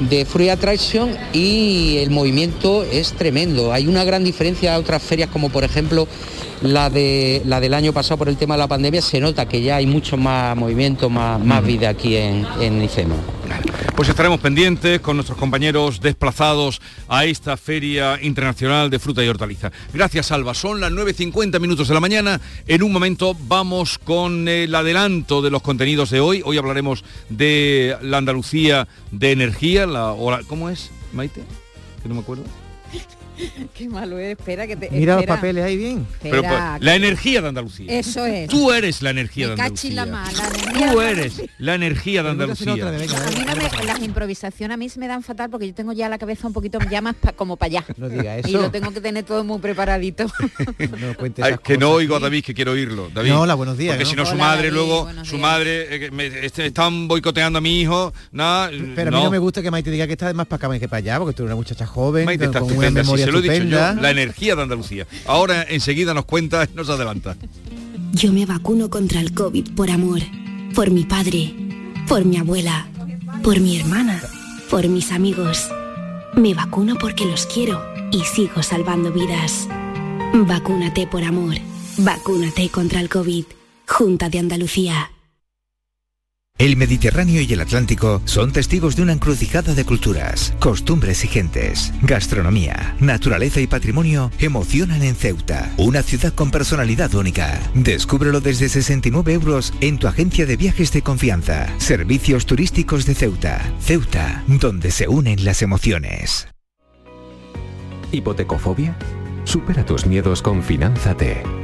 [0.00, 3.72] de Free Attraction y el movimiento es tremendo.
[3.72, 6.08] Hay una gran diferencia a otras ferias como por ejemplo
[6.62, 9.62] la, de, la del año pasado por el tema de la pandemia, se nota que
[9.62, 13.33] ya hay mucho más movimiento, más, más vida aquí en, en ICEMO.
[13.96, 19.70] Pues estaremos pendientes con nuestros compañeros desplazados a esta Feria Internacional de Fruta y Hortaliza.
[19.92, 20.54] Gracias, Alba.
[20.54, 22.40] Son las 9.50 minutos de la mañana.
[22.66, 26.42] En un momento vamos con el adelanto de los contenidos de hoy.
[26.44, 29.86] Hoy hablaremos de la Andalucía de energía.
[29.86, 30.14] La,
[30.48, 31.42] ¿Cómo es, Maite?
[32.02, 32.44] Que no me acuerdo.
[33.74, 34.90] Qué malo es, espera que te.
[34.90, 36.06] Mira los papeles ahí bien.
[36.22, 37.98] Pero, pues, la energía de Andalucía.
[37.98, 38.48] Eso es.
[38.48, 40.06] Tú eres la energía de Andalucía.
[40.92, 42.72] Tú eres la energía de Andalucía.
[42.72, 42.82] a mí
[43.46, 46.18] no me, las improvisaciones a mí se me dan fatal porque yo tengo ya la
[46.18, 47.84] cabeza un poquito ya más como para allá.
[47.96, 48.48] No diga eso.
[48.48, 50.26] Y lo tengo que tener todo muy preparadito.
[50.78, 53.10] no que no oigo a David, que quiero oírlo.
[53.12, 53.30] David.
[53.30, 53.96] No, hola, buenos días.
[53.96, 57.80] Porque si no su madre luego, su madre, eh, me, este, están boicoteando a mi
[57.80, 58.70] hijo, nada.
[58.94, 60.88] Pero a mí no me gusta que Maite diga que está más para acá que
[60.88, 63.38] para allá, porque tú eres una muchacha joven, Maite está con una memoria se lo
[63.38, 65.06] he dicho yo, la energía de Andalucía.
[65.26, 67.36] Ahora enseguida nos cuenta, nos adelanta.
[68.12, 70.20] Yo me vacuno contra el COVID por amor,
[70.74, 71.54] por mi padre,
[72.06, 72.88] por mi abuela,
[73.42, 74.22] por mi hermana,
[74.70, 75.68] por mis amigos.
[76.34, 79.68] Me vacuno porque los quiero y sigo salvando vidas.
[80.34, 81.56] Vacúnate por amor.
[81.98, 83.44] Vacúnate contra el COVID.
[83.86, 85.13] Junta de Andalucía.
[86.56, 91.92] El Mediterráneo y el Atlántico son testigos de una encrucijada de culturas, costumbres y gentes.
[92.02, 97.60] Gastronomía, naturaleza y patrimonio emocionan en Ceuta, una ciudad con personalidad única.
[97.74, 101.66] Descúbrelo desde 69 euros en tu agencia de viajes de confianza.
[101.78, 103.60] Servicios turísticos de Ceuta.
[103.80, 106.46] Ceuta, donde se unen las emociones.
[108.12, 108.96] ¿Hipotecofobia?
[109.42, 111.63] Supera tus miedos con Finanzate.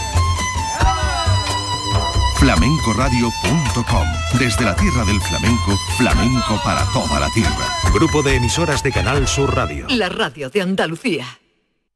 [2.41, 4.07] flamencoradio.com.
[4.39, 7.67] Desde la tierra del flamenco, flamenco para toda la tierra.
[7.93, 9.85] Grupo de emisoras de Canal Sur Radio.
[9.89, 11.27] La radio de Andalucía.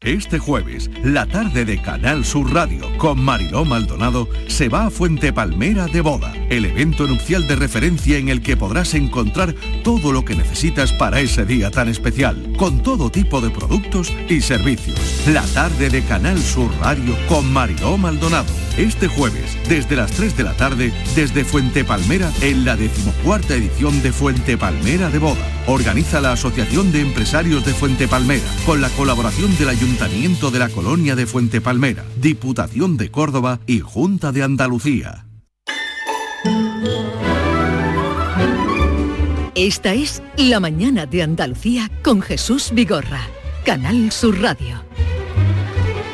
[0.02, 5.34] Este jueves, la tarde de Canal Sur Radio con Mariló Maldonado se va a Fuente
[5.34, 10.24] Palmera de Boda, el evento nupcial de referencia en el que podrás encontrar todo lo
[10.24, 15.00] que necesitas para ese día tan especial, con todo tipo de productos y servicios.
[15.26, 18.65] La tarde de Canal Sur Radio con Mariló Maldonado.
[18.78, 24.02] Este jueves, desde las 3 de la tarde, desde Fuente Palmera, en la decimocuarta edición
[24.02, 25.48] de Fuente Palmera de Boda.
[25.66, 30.68] Organiza la Asociación de Empresarios de Fuente Palmera, con la colaboración del Ayuntamiento de la
[30.68, 35.26] Colonia de Fuente Palmera, Diputación de Córdoba y Junta de Andalucía.
[39.56, 43.22] Esta es La Mañana de Andalucía con Jesús Vigorra,
[43.64, 44.84] Canal Sur Radio.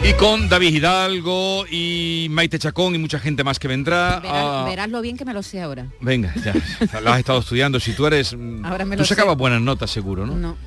[0.03, 4.19] Y con David Hidalgo y Maite Chacón y mucha gente más que vendrá.
[4.19, 5.87] Verás, a- verás lo bien que me lo sé ahora.
[6.01, 6.53] Venga, ya,
[7.01, 7.79] la has estado estudiando.
[7.79, 8.35] Si tú eres...
[8.35, 9.13] mm, Ahora me tú lo sé.
[9.13, 10.35] sacabas buenas notas seguro, ¿no?
[10.35, 10.57] No.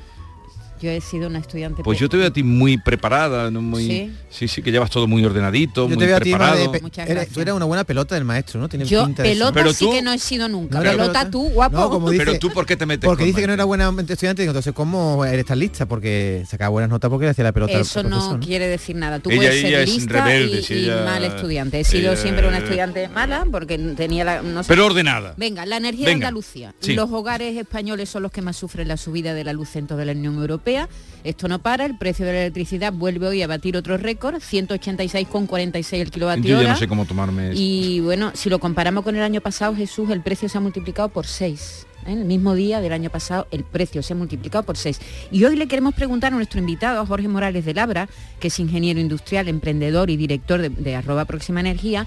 [0.85, 1.81] Yo he sido una estudiante.
[1.83, 3.61] Pues yo te veo a ti muy preparada, ¿no?
[3.61, 4.13] muy, Sí.
[4.29, 6.71] sí, sí, que llevas todo muy ordenadito, Yo muy te veo a ti preparado.
[6.71, 6.79] de...
[6.79, 8.69] pe- eres- tú eres una buena pelota del maestro, ¿no?
[8.69, 9.39] Tienes Yo pinta de eso.
[9.39, 10.77] pelota Pero sí tú- que no he sido nunca.
[10.77, 11.31] ¿No pelota, pelota?
[11.31, 11.75] tú, guapo.
[11.77, 13.63] No, como dice, Pero tú, ¿por qué te metes Porque con dice que no era
[13.63, 15.87] buena estudiante, digo, entonces, ¿cómo eres tan lista?
[15.87, 18.95] Porque sacaba buenas notas porque le hacía la pelota al Eso profesor, no quiere decir
[18.95, 19.19] nada.
[19.19, 21.79] Tú Ella- puedes ella ser lista rebelde, y, si y ella- mal estudiante.
[21.79, 24.41] He sido ella- siempre una estudiante mala porque tenía la...
[24.43, 24.67] No sé.
[24.69, 25.33] Pero ordenada.
[25.37, 26.73] Venga, la energía de Andalucía.
[26.87, 30.03] Los hogares españoles son los que más sufren la subida de la luz en toda
[30.05, 30.74] la Unión Europea.
[31.23, 35.93] Esto no para, el precio de la electricidad vuelve hoy a batir otro récord, 186,46
[35.99, 37.59] el kilovatio Yo ya no sé cómo tomarme esto.
[37.59, 41.09] Y bueno, si lo comparamos con el año pasado, Jesús, el precio se ha multiplicado
[41.09, 41.87] por 6.
[42.05, 44.99] En el mismo día del año pasado, el precio se ha multiplicado por 6.
[45.31, 48.07] Y hoy le queremos preguntar a nuestro invitado, a Jorge Morales de Labra,
[48.39, 52.05] que es ingeniero industrial, emprendedor y director de, de arroba Próxima Energía,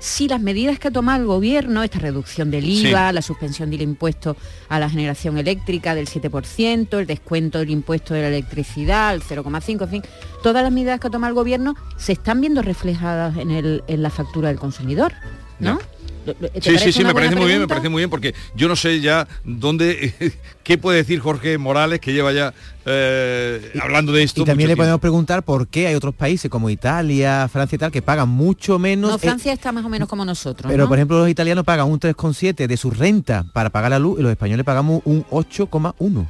[0.00, 2.88] si las medidas que ha tomado el gobierno, esta reducción del Sí.
[2.88, 4.36] IVA, la suspensión del impuesto
[4.68, 9.82] a la generación eléctrica del 7%, el descuento del impuesto de la electricidad, el 0,5,
[9.84, 10.02] en fin,
[10.42, 14.02] todas las medidas que ha tomado el gobierno se están viendo reflejadas en, el- en
[14.02, 15.12] la factura del consumidor,
[15.58, 15.78] ¿no?
[15.78, 15.84] ¿Te
[16.60, 19.00] Sí, sí, sí, me parece muy bien, me parece muy bien, porque yo no sé
[19.00, 20.14] ya dónde,
[20.62, 22.52] qué puede decir Jorge Morales, que lleva ya
[22.86, 24.42] eh, hablando de esto.
[24.42, 24.82] Y también le tiempo.
[24.82, 28.78] podemos preguntar por qué hay otros países como Italia, Francia y tal, que pagan mucho
[28.78, 29.10] menos.
[29.10, 30.88] No, eh, Francia está más o menos como nosotros, pero ¿no?
[30.88, 34.22] por ejemplo los italianos pagan un 3,7 de su renta para pagar la luz y
[34.22, 36.26] los españoles pagamos un 8,1.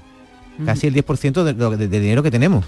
[0.65, 2.65] Casi el 10% de, lo- de- de dinero que tenemos.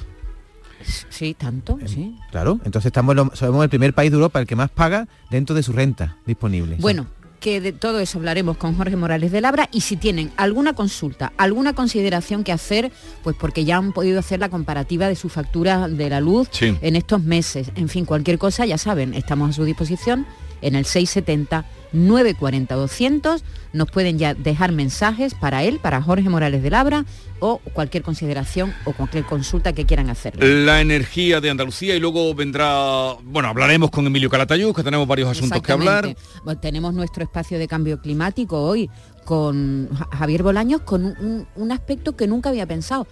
[1.11, 2.17] Sí, tanto, sí.
[2.31, 5.63] Claro, entonces estamos somos el primer país de Europa el que más paga dentro de
[5.63, 6.77] su renta disponible.
[6.79, 7.07] Bueno,
[7.41, 11.33] que de todo eso hablaremos con Jorge Morales de Labra y si tienen alguna consulta,
[11.39, 12.93] alguna consideración que hacer,
[13.25, 16.77] pues porque ya han podido hacer la comparativa de su factura de la luz Sí.
[16.81, 17.73] en estos meses.
[17.75, 20.27] En fin, cualquier cosa, ya saben, estamos a su disposición
[20.63, 23.45] en el 670 940 200.
[23.73, 27.05] Nos pueden ya dejar mensajes para él, para Jorge Morales de Labra
[27.39, 30.65] o cualquier consideración o cualquier consulta que quieran hacerle.
[30.65, 35.29] La energía de Andalucía y luego vendrá, bueno, hablaremos con Emilio Calatayud, que tenemos varios
[35.31, 36.17] asuntos que hablar.
[36.45, 38.91] Bueno, tenemos nuestro espacio de cambio climático hoy
[39.25, 43.07] con Ja- Javier Bolaños con un, un- un aspecto que nunca había pensado.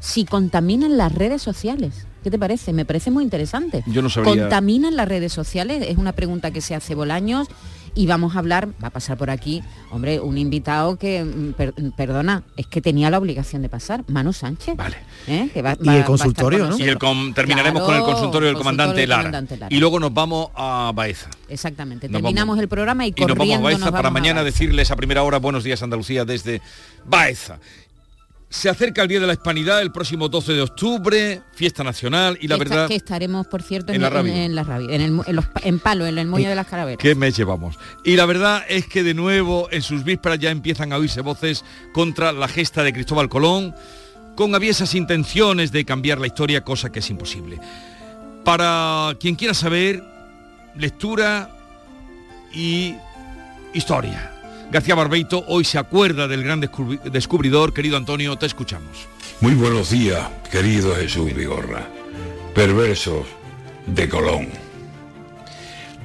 [0.00, 2.06] Si contaminan las redes sociales.
[2.24, 2.72] ¿Qué te parece?
[2.74, 3.82] Me parece muy interesante.
[3.86, 5.84] Yo no sabría- ¿Contaminan las redes sociales?
[5.88, 7.48] Es una pregunta que se hace Bolaños
[7.94, 11.74] y vamos a hablar, va a pasar por aquí, hombre, un invitado que, mm, per-
[11.96, 14.76] perdona, es que tenía la obligación de pasar, Manu Sánchez.
[14.76, 14.96] Vale.
[15.26, 16.78] Que va- Y el va- estar consultorio, con ¿no?
[16.78, 19.22] Y el com- terminaremos con el consultorio del comandante Lara.
[19.22, 19.74] comandante Lara.
[19.74, 21.28] Y luego nos vamos a Baeza.
[21.48, 22.08] Exactamente.
[22.08, 22.62] Nos Terminamos vamos.
[22.62, 24.44] el programa y Y nos vamos a Baeza nos para a mañana Baeza.
[24.58, 26.60] decirles a primera hora buenos días Andalucía desde
[27.04, 27.58] Baeza.
[28.52, 32.48] Se acerca el Día de la Hispanidad el próximo 12 de octubre, fiesta nacional y
[32.48, 32.88] la esta- verdad...
[32.88, 34.32] que estaremos, por cierto, En en, la en- radio.
[34.34, 36.98] en la radio, en, el, los en Palo, en el Moño de las Calaveras.
[37.00, 37.78] ¿Qué mes llevamos?
[38.04, 41.64] Y la verdad es que de nuevo en sus vísperas ya empiezan a oírse voces
[41.92, 43.72] contra la gesta de Cristóbal Colón,
[44.34, 47.60] con aviesas intenciones de cambiar la historia, cosa que es imposible.
[48.44, 50.02] Para quien quiera saber,
[50.76, 51.50] lectura
[52.52, 52.96] y
[53.74, 54.32] historia.
[54.70, 59.08] García Barbeito hoy se acuerda del gran descubri- descubridor, querido Antonio, te escuchamos.
[59.40, 61.88] Muy buenos días, querido Jesús Vigorra.
[62.54, 63.26] Perversos
[63.86, 64.48] de Colón.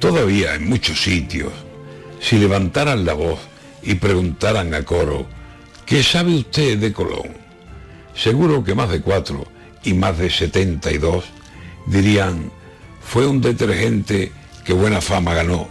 [0.00, 1.52] Todavía en muchos sitios,
[2.20, 3.38] si levantaran la voz
[3.82, 5.26] y preguntaran a coro,
[5.84, 7.28] ¿qué sabe usted de Colón?
[8.14, 9.46] Seguro que más de cuatro
[9.84, 11.24] y más de 72
[11.86, 12.50] dirían,
[13.00, 14.32] fue un detergente
[14.64, 15.68] que buena fama ganó,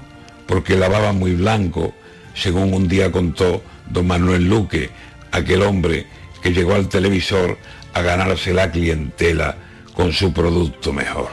[0.47, 1.93] porque lavaba muy blanco,
[2.35, 4.89] según un día contó don Manuel Luque,
[5.31, 6.05] aquel hombre
[6.41, 7.57] que llegó al televisor
[7.93, 9.57] a ganarse la clientela
[9.93, 11.29] con su producto mejor.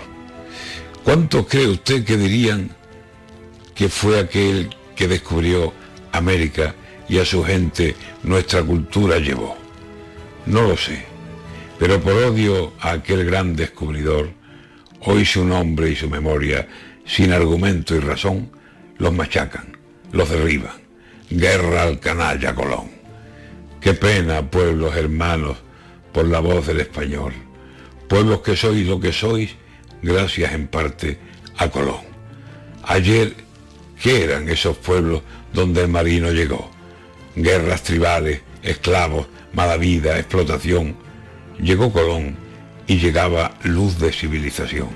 [1.04, 2.70] ¿Cuántos cree usted que dirían
[3.74, 5.72] que fue aquel que descubrió
[6.12, 6.74] América
[7.08, 9.56] y a su gente nuestra cultura llevó?
[10.46, 11.04] No lo sé,
[11.78, 14.30] pero por odio a aquel gran descubridor,
[15.00, 16.68] hoy su nombre y su memoria,
[17.04, 18.50] sin argumento y razón,
[18.98, 19.76] los machacan,
[20.12, 20.81] los derriban.
[21.34, 22.90] Guerra al canalla Colón.
[23.80, 25.56] Qué pena, pueblos hermanos,
[26.12, 27.32] por la voz del español.
[28.06, 29.56] Pueblos que sois lo que sois,
[30.02, 31.18] gracias en parte
[31.56, 32.02] a Colón.
[32.82, 33.32] Ayer,
[34.02, 35.22] ¿qué eran esos pueblos
[35.54, 36.70] donde el marino llegó?
[37.34, 40.96] Guerras tribales, esclavos, mala vida, explotación.
[41.58, 42.36] Llegó Colón
[42.86, 44.90] y llegaba luz de civilización.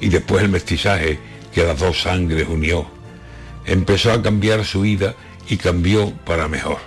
[0.00, 1.20] Y después el mestizaje
[1.54, 2.90] que las dos sangres unió.
[3.64, 5.14] Empezó a cambiar su vida
[5.48, 6.78] y cambió para mejor.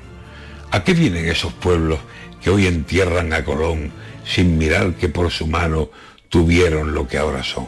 [0.71, 1.99] ¿A qué vienen esos pueblos
[2.41, 3.91] que hoy entierran a Colón
[4.25, 5.89] sin mirar que por su mano
[6.29, 7.67] tuvieron lo que ahora son?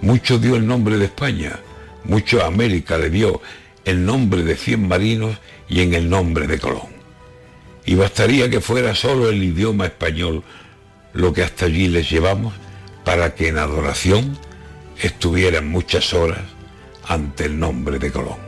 [0.00, 1.58] Mucho dio el nombre de España,
[2.04, 3.42] mucho América le dio
[3.84, 6.88] el nombre de cien marinos y en el nombre de Colón.
[7.84, 10.42] Y bastaría que fuera solo el idioma español
[11.14, 12.54] lo que hasta allí les llevamos
[13.04, 14.38] para que en adoración
[15.00, 16.42] estuvieran muchas horas
[17.06, 18.47] ante el nombre de Colón.